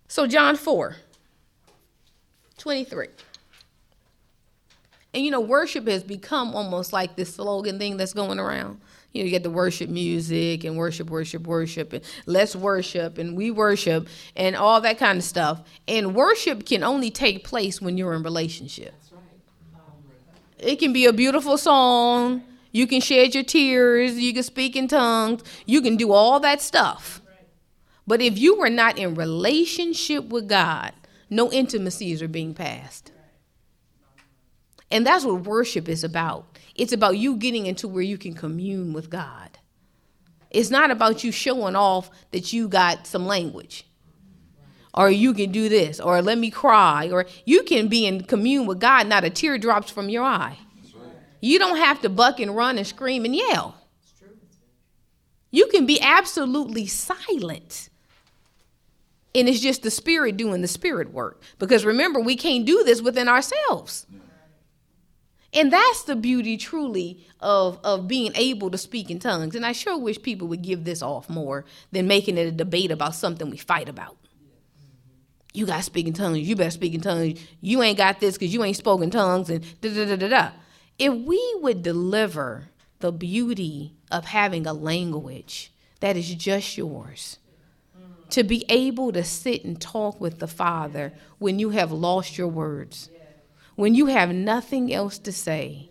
[0.10, 0.98] So John 4,
[2.58, 3.08] 23.
[5.14, 8.82] And you know, worship has become almost like this slogan thing that's going around.
[9.14, 13.36] You know, you get the worship music and worship, worship, worship, and let's worship and
[13.36, 15.62] we worship and all that kind of stuff.
[15.88, 18.94] And worship can only take place when you're in relationship.
[20.58, 22.44] It can be a beautiful song.
[22.72, 24.18] You can shed your tears.
[24.18, 25.44] You can speak in tongues.
[25.66, 27.22] You can do all that stuff.
[28.08, 30.94] But if you were not in relationship with God,
[31.30, 33.12] no intimacies are being passed.
[34.90, 36.51] And that's what worship is about.
[36.76, 39.58] It's about you getting into where you can commune with God.
[40.50, 43.86] It's not about you showing off that you got some language
[44.94, 48.66] or you can do this or let me cry or you can be in commune
[48.66, 50.58] with God, not a tear drops from your eye.
[51.40, 53.76] You don't have to buck and run and scream and yell.
[55.50, 57.90] You can be absolutely silent.
[59.34, 61.42] And it's just the spirit doing the spirit work.
[61.58, 64.06] Because remember, we can't do this within ourselves.
[65.54, 69.56] And that's the beauty truly of, of being able to speak in tongues.
[69.56, 72.92] And I sure wish people would give this off more than making it a debate
[72.92, 74.18] about something we fight about.
[75.54, 76.40] You got speaking tongues.
[76.40, 77.40] You better speak in tongues.
[77.60, 80.50] You ain't got this because you ain't spoken tongues and da da da da da.
[80.98, 87.40] If we would deliver the beauty of having a language that is just yours,
[88.30, 92.48] to be able to sit and talk with the Father when you have lost your
[92.48, 93.10] words,
[93.82, 95.90] when you have nothing else to say,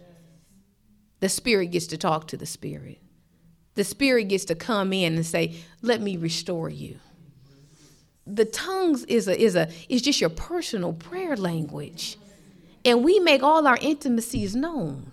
[1.19, 3.01] the Spirit gets to talk to the Spirit.
[3.75, 7.01] The Spirit gets to come in and say, Let me restore you.
[8.29, 12.17] The tongues is a is a is just your personal prayer language.
[12.85, 15.11] And we make all our intimacies known.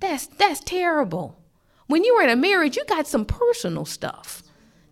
[0.00, 1.38] That's that's terrible.
[1.86, 4.42] When you're in a marriage, you got some personal stuff.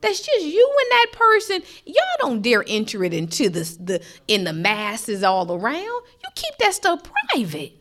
[0.00, 1.62] That's just you and that person.
[1.84, 5.84] Y'all don't dare enter it into the, the in the masses all around.
[5.84, 7.72] You keep that stuff private.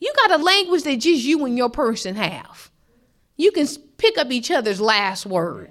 [0.00, 2.70] You got a language that just you and your person have.
[3.36, 3.66] You can
[3.98, 5.70] pick up each other's last word.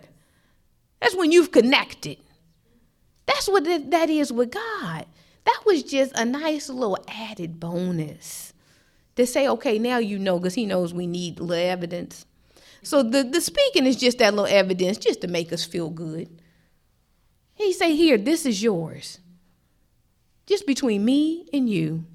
[1.02, 2.18] That's when you've connected.
[3.26, 5.06] That's what that is with God.
[5.46, 8.54] That was just a nice little added bonus
[9.16, 12.26] to say, okay, now you know, because He knows we need little evidence.
[12.84, 16.42] So the, the speaking is just that little evidence just to make us feel good.
[17.54, 19.20] He say, here, this is yours.
[20.48, 22.06] Just between me and you.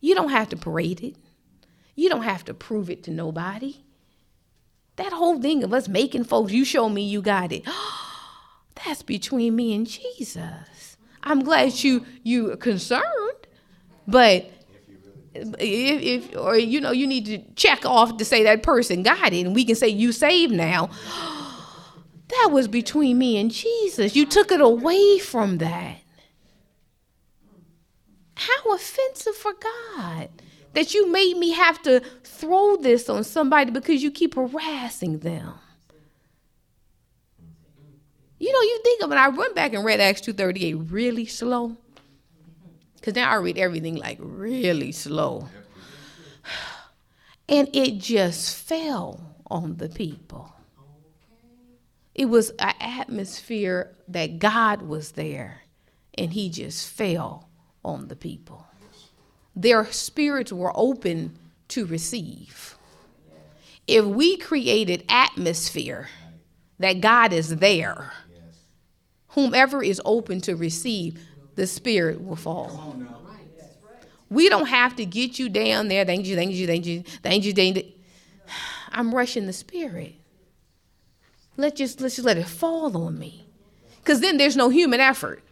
[0.00, 1.16] You don't have to parade it.
[1.94, 3.76] You don't have to prove it to nobody.
[4.96, 7.64] That whole thing of us making folks, you show me you got it.
[8.84, 10.96] That's between me and Jesus.
[11.22, 13.46] I'm glad you you are concerned,
[14.06, 14.50] but
[15.34, 19.32] if, if or you know you need to check off to say that person got
[19.32, 20.90] it and we can say you saved now.
[22.28, 24.14] That was between me and jesus.
[24.14, 25.96] You took it away from that.
[28.36, 30.28] How offensive for god
[30.72, 35.54] that you made me have to throw this on somebody because you keep harassing them.
[38.38, 41.76] You know you think of it i went back and read acts 238 really slow
[43.00, 45.48] because now I read everything like really slow.
[47.48, 49.20] And it just fell
[49.50, 50.54] on the people.
[52.14, 55.62] It was an atmosphere that God was there,
[56.16, 57.48] and He just fell
[57.84, 58.68] on the people.
[59.56, 61.36] Their spirits were open
[61.68, 62.76] to receive.
[63.88, 66.08] If we created atmosphere
[66.78, 68.12] that God is there,
[69.30, 71.26] whomever is open to receive,
[71.60, 72.96] the spirit will fall.
[74.30, 76.06] We don't have to get you down there.
[76.06, 77.92] Thank you, thank you, thank you, thank you, thank you.
[78.92, 80.14] I'm rushing the spirit.
[81.58, 83.46] Let just let's just let it fall on me.
[83.98, 85.42] Because then there's no human effort.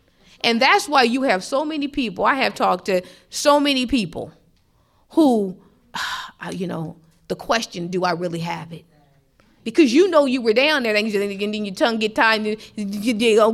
[0.40, 2.24] And that's why you have so many people.
[2.24, 4.32] I have talked to so many people
[5.10, 5.58] who,
[6.52, 6.96] you know,
[7.26, 8.86] the question, do I really have it?
[9.62, 12.58] Because you know you were down there, and then your tongue get tied.
[12.78, 13.50] Oh,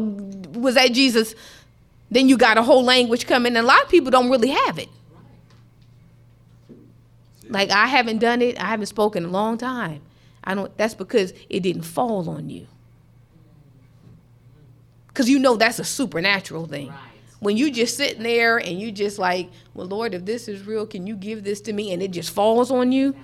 [0.53, 1.35] was that Jesus?
[2.11, 4.79] Then you got a whole language coming, and a lot of people don't really have
[4.79, 4.89] it.
[7.49, 10.01] Like I haven't done it, I haven't spoken in a long time.
[10.43, 12.67] I don't that's because it didn't fall on you.
[15.15, 16.89] Cause you know that's a supernatural thing.
[16.89, 16.99] Right.
[17.39, 20.87] When you just sitting there and you just like, well, Lord, if this is real,
[20.87, 21.93] can you give this to me?
[21.93, 23.15] And it just falls on you,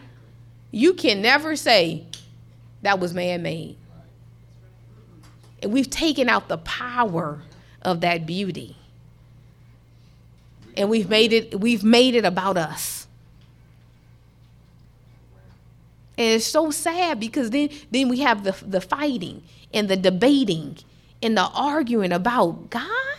[0.70, 2.04] you can never say
[2.82, 3.76] that was man-made.
[5.62, 7.42] And we've taken out the power
[7.82, 8.76] of that beauty
[10.76, 13.06] and we've made it we've made it about us
[16.18, 20.76] and it's so sad because then then we have the the fighting and the debating
[21.22, 23.10] and the arguing about god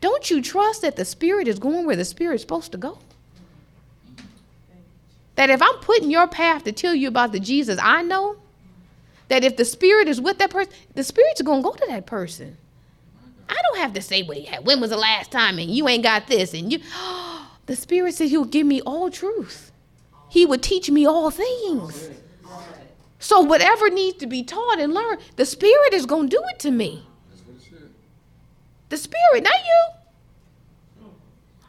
[0.00, 2.98] Don't you trust that the Spirit is going where the Spirit's supposed to go?
[5.34, 8.36] That if I'm putting your path to tell you about the Jesus I know,
[9.28, 12.06] that if the Spirit is with that person, the Spirit's going to go to that
[12.06, 12.56] person.
[13.48, 16.02] I don't have to say, well, yeah, when was the last time and you ain't
[16.02, 16.80] got this and you.
[17.66, 19.72] the Spirit said He'll give me all truth.
[20.28, 22.10] He would teach me all things.
[23.18, 26.58] So whatever needs to be taught and learned, the Spirit is going to do it
[26.60, 27.06] to me.
[27.46, 27.82] What.
[28.90, 31.04] The Spirit, not you.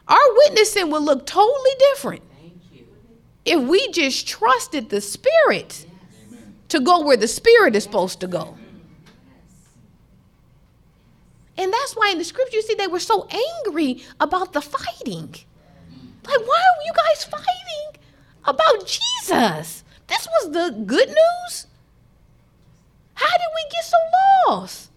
[0.06, 2.22] Our witnessing will look totally different
[3.44, 5.86] if we just trusted the Spirit
[6.68, 8.56] to go where the Spirit is supposed to go.
[11.60, 15.34] And that's why in the scripture you see they were so angry about the fighting.
[16.26, 18.00] Like, why are you guys fighting
[18.46, 19.84] about Jesus?
[20.06, 21.66] This was the good news.
[23.12, 23.96] How did we get so
[24.48, 24.90] lost?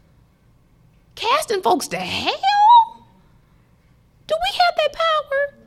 [1.15, 3.05] Casting folks to hell?
[4.25, 5.59] Do we have that power?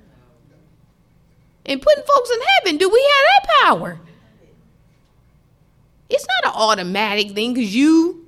[1.67, 4.01] And putting folks in heaven, do we have that power?
[6.09, 8.25] It's not an automatic thing because you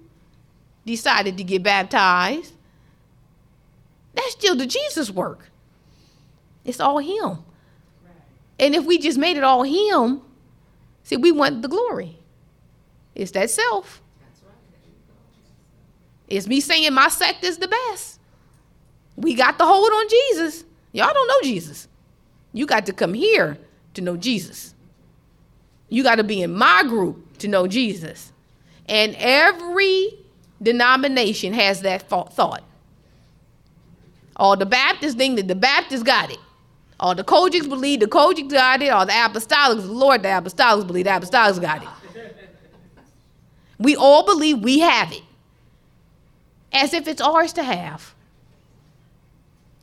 [0.85, 2.53] decided to get baptized.
[4.19, 5.49] That's still the Jesus work.
[6.65, 7.39] It's all Him.
[8.59, 10.23] And if we just made it all Him,
[11.05, 12.19] see, we want the glory.
[13.15, 14.03] It's that self.
[16.27, 18.19] It's me saying my sect is the best.
[19.17, 20.65] We got the hold on Jesus.
[20.91, 21.87] Y'all don't know Jesus.
[22.53, 23.57] You got to come here
[23.95, 24.75] to know Jesus.
[25.89, 28.33] You got to be in my group to know Jesus.
[28.89, 30.19] And every
[30.61, 32.65] denomination has that thought.
[34.39, 36.39] All the Baptists think that the Baptists got it.
[37.01, 38.89] All the COGICs believe the COGICs got it.
[38.89, 41.89] All the Apostolics, Lord, the Apostolics believe the Apostolics got it.
[43.79, 45.23] We all believe we have it.
[46.73, 48.15] As if it's ours to have.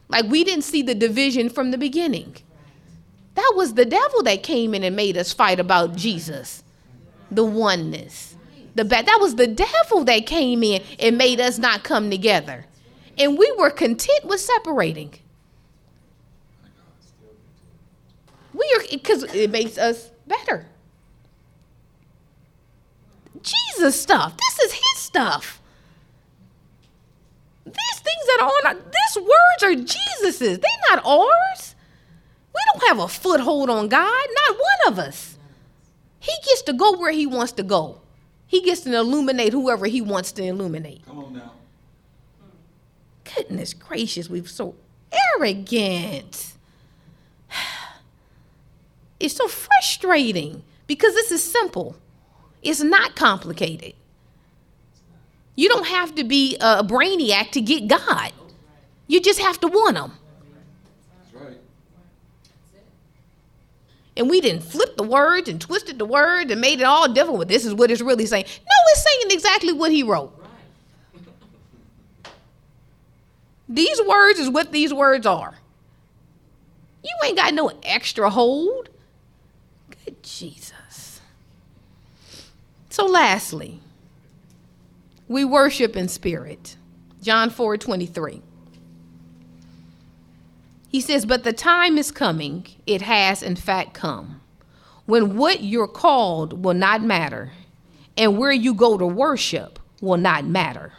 [0.07, 2.35] Like we didn't see the division from the beginning.
[3.35, 6.63] That was the devil that came in and made us fight about Jesus,
[7.31, 8.35] the oneness.
[8.75, 12.65] The ba- that was the devil that came in and made us not come together.
[13.17, 15.13] And we were content with separating.
[18.53, 20.65] We are because it makes us better.
[23.41, 24.35] Jesus stuff.
[24.37, 25.61] This is his stuff.
[27.65, 30.59] These things that are on these words are Jesus's.
[30.59, 31.75] They're not ours.
[32.53, 35.37] We don't have a foothold on God, not one of us.
[36.19, 38.01] He gets to go where he wants to go.
[38.47, 41.05] He gets to illuminate whoever he wants to illuminate.
[41.05, 41.51] Come on now.
[43.35, 44.75] Goodness gracious, we're so
[45.35, 46.53] arrogant.
[49.17, 51.95] It's so frustrating because this is simple.
[52.61, 53.93] It's not complicated.
[55.55, 58.33] You don't have to be a brainiac to get God.
[59.07, 60.11] You just have to want him.
[61.33, 61.57] Right.
[64.17, 67.39] And we didn't flip the words and twisted the words and made it all different.
[67.39, 68.45] But this is what it's really saying.
[68.45, 70.44] No, it's saying exactly what he wrote.
[73.67, 75.55] These words is what these words are.
[77.03, 78.89] You ain't got no extra hold.
[80.05, 81.21] Good Jesus.
[82.89, 83.79] So, lastly,
[85.27, 86.77] we worship in spirit.
[87.21, 88.41] John 4 23.
[90.87, 94.41] He says, But the time is coming, it has in fact come,
[95.05, 97.51] when what you're called will not matter,
[98.15, 100.93] and where you go to worship will not matter.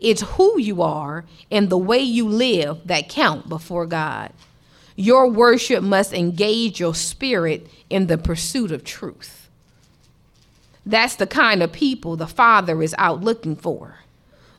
[0.00, 4.32] It's who you are and the way you live that count before God.
[4.96, 9.48] Your worship must engage your spirit in the pursuit of truth.
[10.84, 13.98] That's the kind of people the Father is out looking for.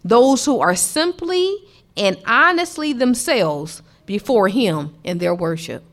[0.04, 1.58] Those who are simply
[1.98, 5.84] and honestly themselves before Him in their worship.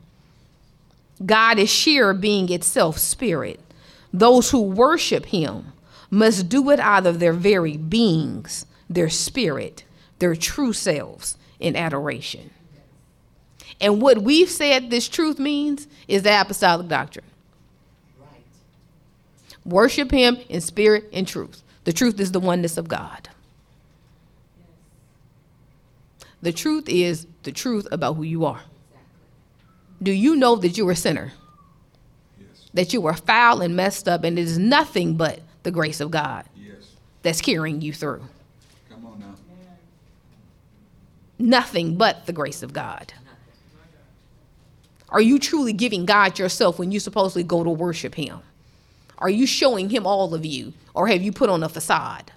[1.25, 3.59] God is sheer being itself spirit.
[4.13, 5.73] Those who worship Him
[6.11, 9.83] must do it out of their very beings, their spirit,
[10.19, 12.51] their true selves in adoration.
[13.79, 17.25] And what we've said this truth means is the apostolic doctrine.
[19.65, 21.61] Worship him in spirit and truth.
[21.83, 23.29] The truth is the oneness of God.
[26.41, 28.61] The truth is the truth about who you are.
[30.01, 31.33] Do you know that you're a sinner?
[32.39, 32.69] Yes.
[32.73, 36.11] That you are foul and messed up, and it is nothing but the grace of
[36.11, 36.91] God Yes.
[37.23, 38.21] that's carrying you through.
[38.89, 39.33] Come on now.
[41.39, 43.13] Nothing but the grace of God.
[45.09, 48.39] Are you truly giving God yourself when you supposedly go to worship Him?
[49.19, 52.31] Are you showing Him all of you, or have you put on a facade?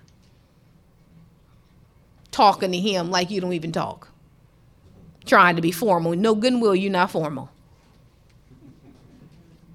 [2.31, 4.09] Talking to Him like you don't even talk.
[5.27, 6.15] trying to be formal.
[6.15, 7.51] No good well, you're not formal.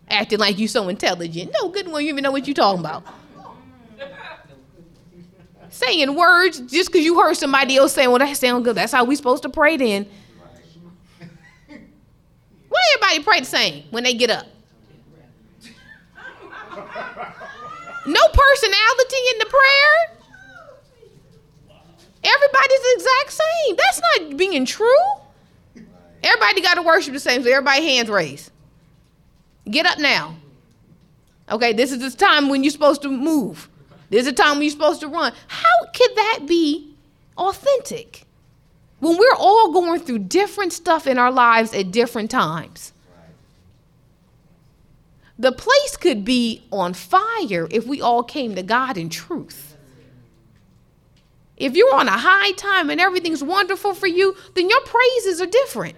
[0.10, 1.52] Acting like you're so intelligent.
[1.62, 3.04] No good well, you even know what you're talking about.
[5.76, 8.78] Saying words just because you heard somebody else saying, well, that sounds good.
[8.78, 10.08] That's how we supposed to pray then.
[12.70, 14.48] Why everybody pray the same when they get up?
[18.08, 20.18] No personality in the prayer.
[22.24, 23.76] Everybody's the exact same.
[23.76, 24.88] That's not being true.
[26.24, 27.44] Everybody got to worship the same.
[27.44, 28.50] So everybody hands raised.
[29.70, 30.38] Get up now.
[31.52, 33.70] Okay, this is the time when you're supposed to move.
[34.10, 35.34] This is the time when you're supposed to run.
[35.48, 36.94] How could that be
[37.38, 38.24] authentic?
[39.00, 42.94] When we're all going through different stuff in our lives at different times.
[45.38, 49.76] The place could be on fire if we all came to God in truth.
[51.58, 55.46] If you're on a high time and everything's wonderful for you, then your praises are
[55.46, 55.96] different.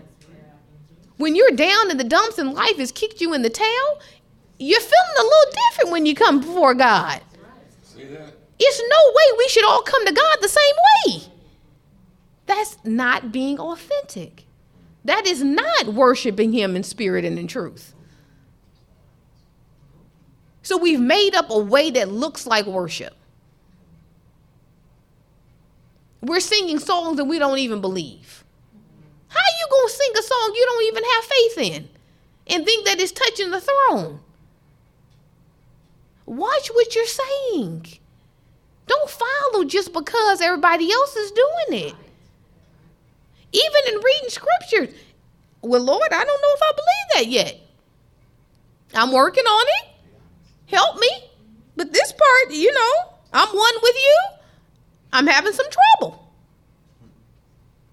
[1.17, 3.99] When you're down in the dumps and life has kicked you in the tail,
[4.59, 7.21] you're feeling a little different when you come before God.
[8.59, 11.21] It's no way we should all come to God the same way.
[12.45, 14.45] That's not being authentic.
[15.05, 17.93] That is not worshiping Him in spirit and in truth.
[20.63, 23.15] So we've made up a way that looks like worship.
[26.21, 28.43] We're singing songs that we don't even believe.
[29.29, 31.89] How you going to sing a song you don't even have faith in
[32.47, 34.19] and think that it's touching the throne?
[36.27, 37.87] Watch what you're saying.
[38.85, 41.95] Don't follow just because everybody else is doing it.
[43.53, 44.93] Even in reading scriptures.
[45.61, 47.59] Well, Lord, I don't know if I believe that yet.
[48.93, 50.75] I'm working on it.
[50.75, 51.09] Help me.
[51.77, 54.19] But this part, you know, I'm one with you.
[55.13, 56.27] I'm having some trouble.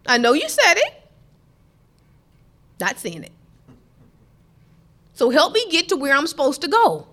[0.07, 1.09] I know you said it.
[2.81, 3.33] Not seeing it.
[5.15, 7.07] So help me get to where I'm supposed to go.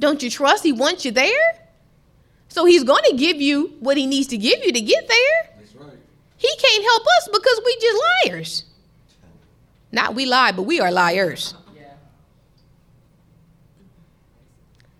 [0.00, 1.54] Don't you trust he wants you there?
[2.48, 5.56] So he's going to give you what he needs to give you to get there.
[5.56, 5.98] That's right.
[6.36, 8.64] He can't help us because we just liars.
[9.92, 11.54] Not we lie, but we are liars.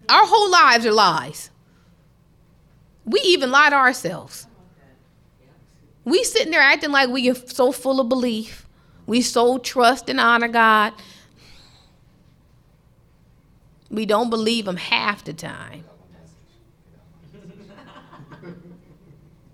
[0.09, 1.51] Our whole lives are lies.
[3.05, 4.47] We even lie to ourselves.
[6.05, 8.67] We sitting there acting like we are so full of belief.
[9.07, 10.93] We so trust and honor God.
[13.91, 15.85] We don't believe him half the time.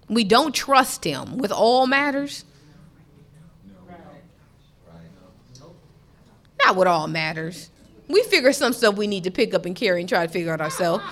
[0.08, 2.44] We don't trust him with all matters.
[6.64, 7.70] Not with all matters.
[8.08, 10.52] We figure some stuff we need to pick up and carry and try to figure
[10.52, 11.02] out ourselves.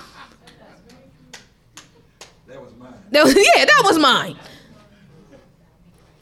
[2.47, 2.93] That was mine.
[3.11, 4.37] That was, yeah, that was mine.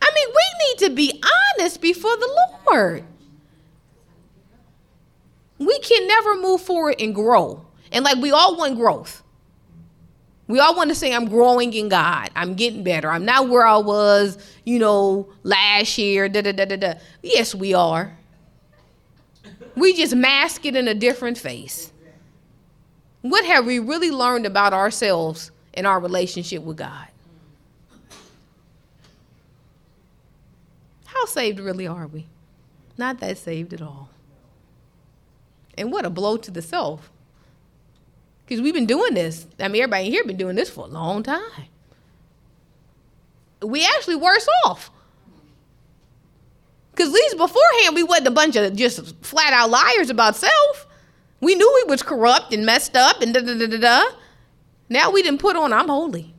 [0.01, 1.21] I mean, we need to be
[1.59, 3.03] honest before the Lord.
[5.59, 7.65] We can never move forward and grow.
[7.91, 9.23] And like we all want growth.
[10.47, 12.29] We all want to say, I'm growing in God.
[12.35, 13.09] I'm getting better.
[13.09, 16.27] I'm not where I was, you know, last year.
[16.27, 16.93] Da, da, da, da, da.
[17.21, 18.17] Yes, we are.
[19.75, 21.91] We just mask it in a different face.
[23.21, 27.07] What have we really learned about ourselves and our relationship with God?
[31.05, 32.27] How saved really are we?
[32.97, 34.09] Not that saved at all.
[35.77, 37.11] And what a blow to the self.
[38.45, 39.45] Because we've been doing this.
[39.59, 41.41] I mean, everybody here been doing this for a long time.
[43.61, 44.91] We actually worse off.
[46.91, 50.85] Because at least beforehand, we wasn't a bunch of just flat out liars about self.
[51.39, 54.15] We knew we was corrupt and messed up and da da da da da.
[54.89, 56.33] Now we didn't put on, I'm holy.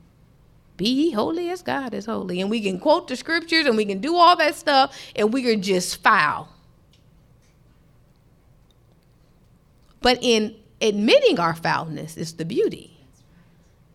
[0.76, 2.40] Be holy as God is holy.
[2.40, 5.50] And we can quote the scriptures and we can do all that stuff, and we
[5.50, 6.48] are just foul.
[10.04, 12.94] But in admitting our foulness is the beauty.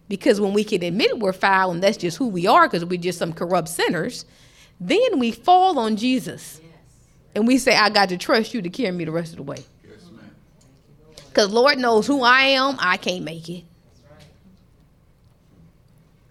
[0.08, 3.00] Because when we can admit we're foul and that's just who we are because we're
[3.00, 4.26] just some corrupt sinners,
[4.80, 6.62] then we fall on Jesus.
[7.36, 9.44] And we say, I got to trust you to carry me the rest of the
[9.44, 9.64] way.
[9.88, 10.10] Yes.
[11.28, 13.66] Because Lord knows who I am, I can't make it.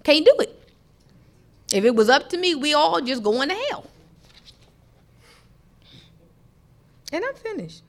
[0.02, 0.60] Can't do it.
[1.72, 3.86] If it was up to me, we all just going to hell.
[7.12, 7.84] And I'm finished.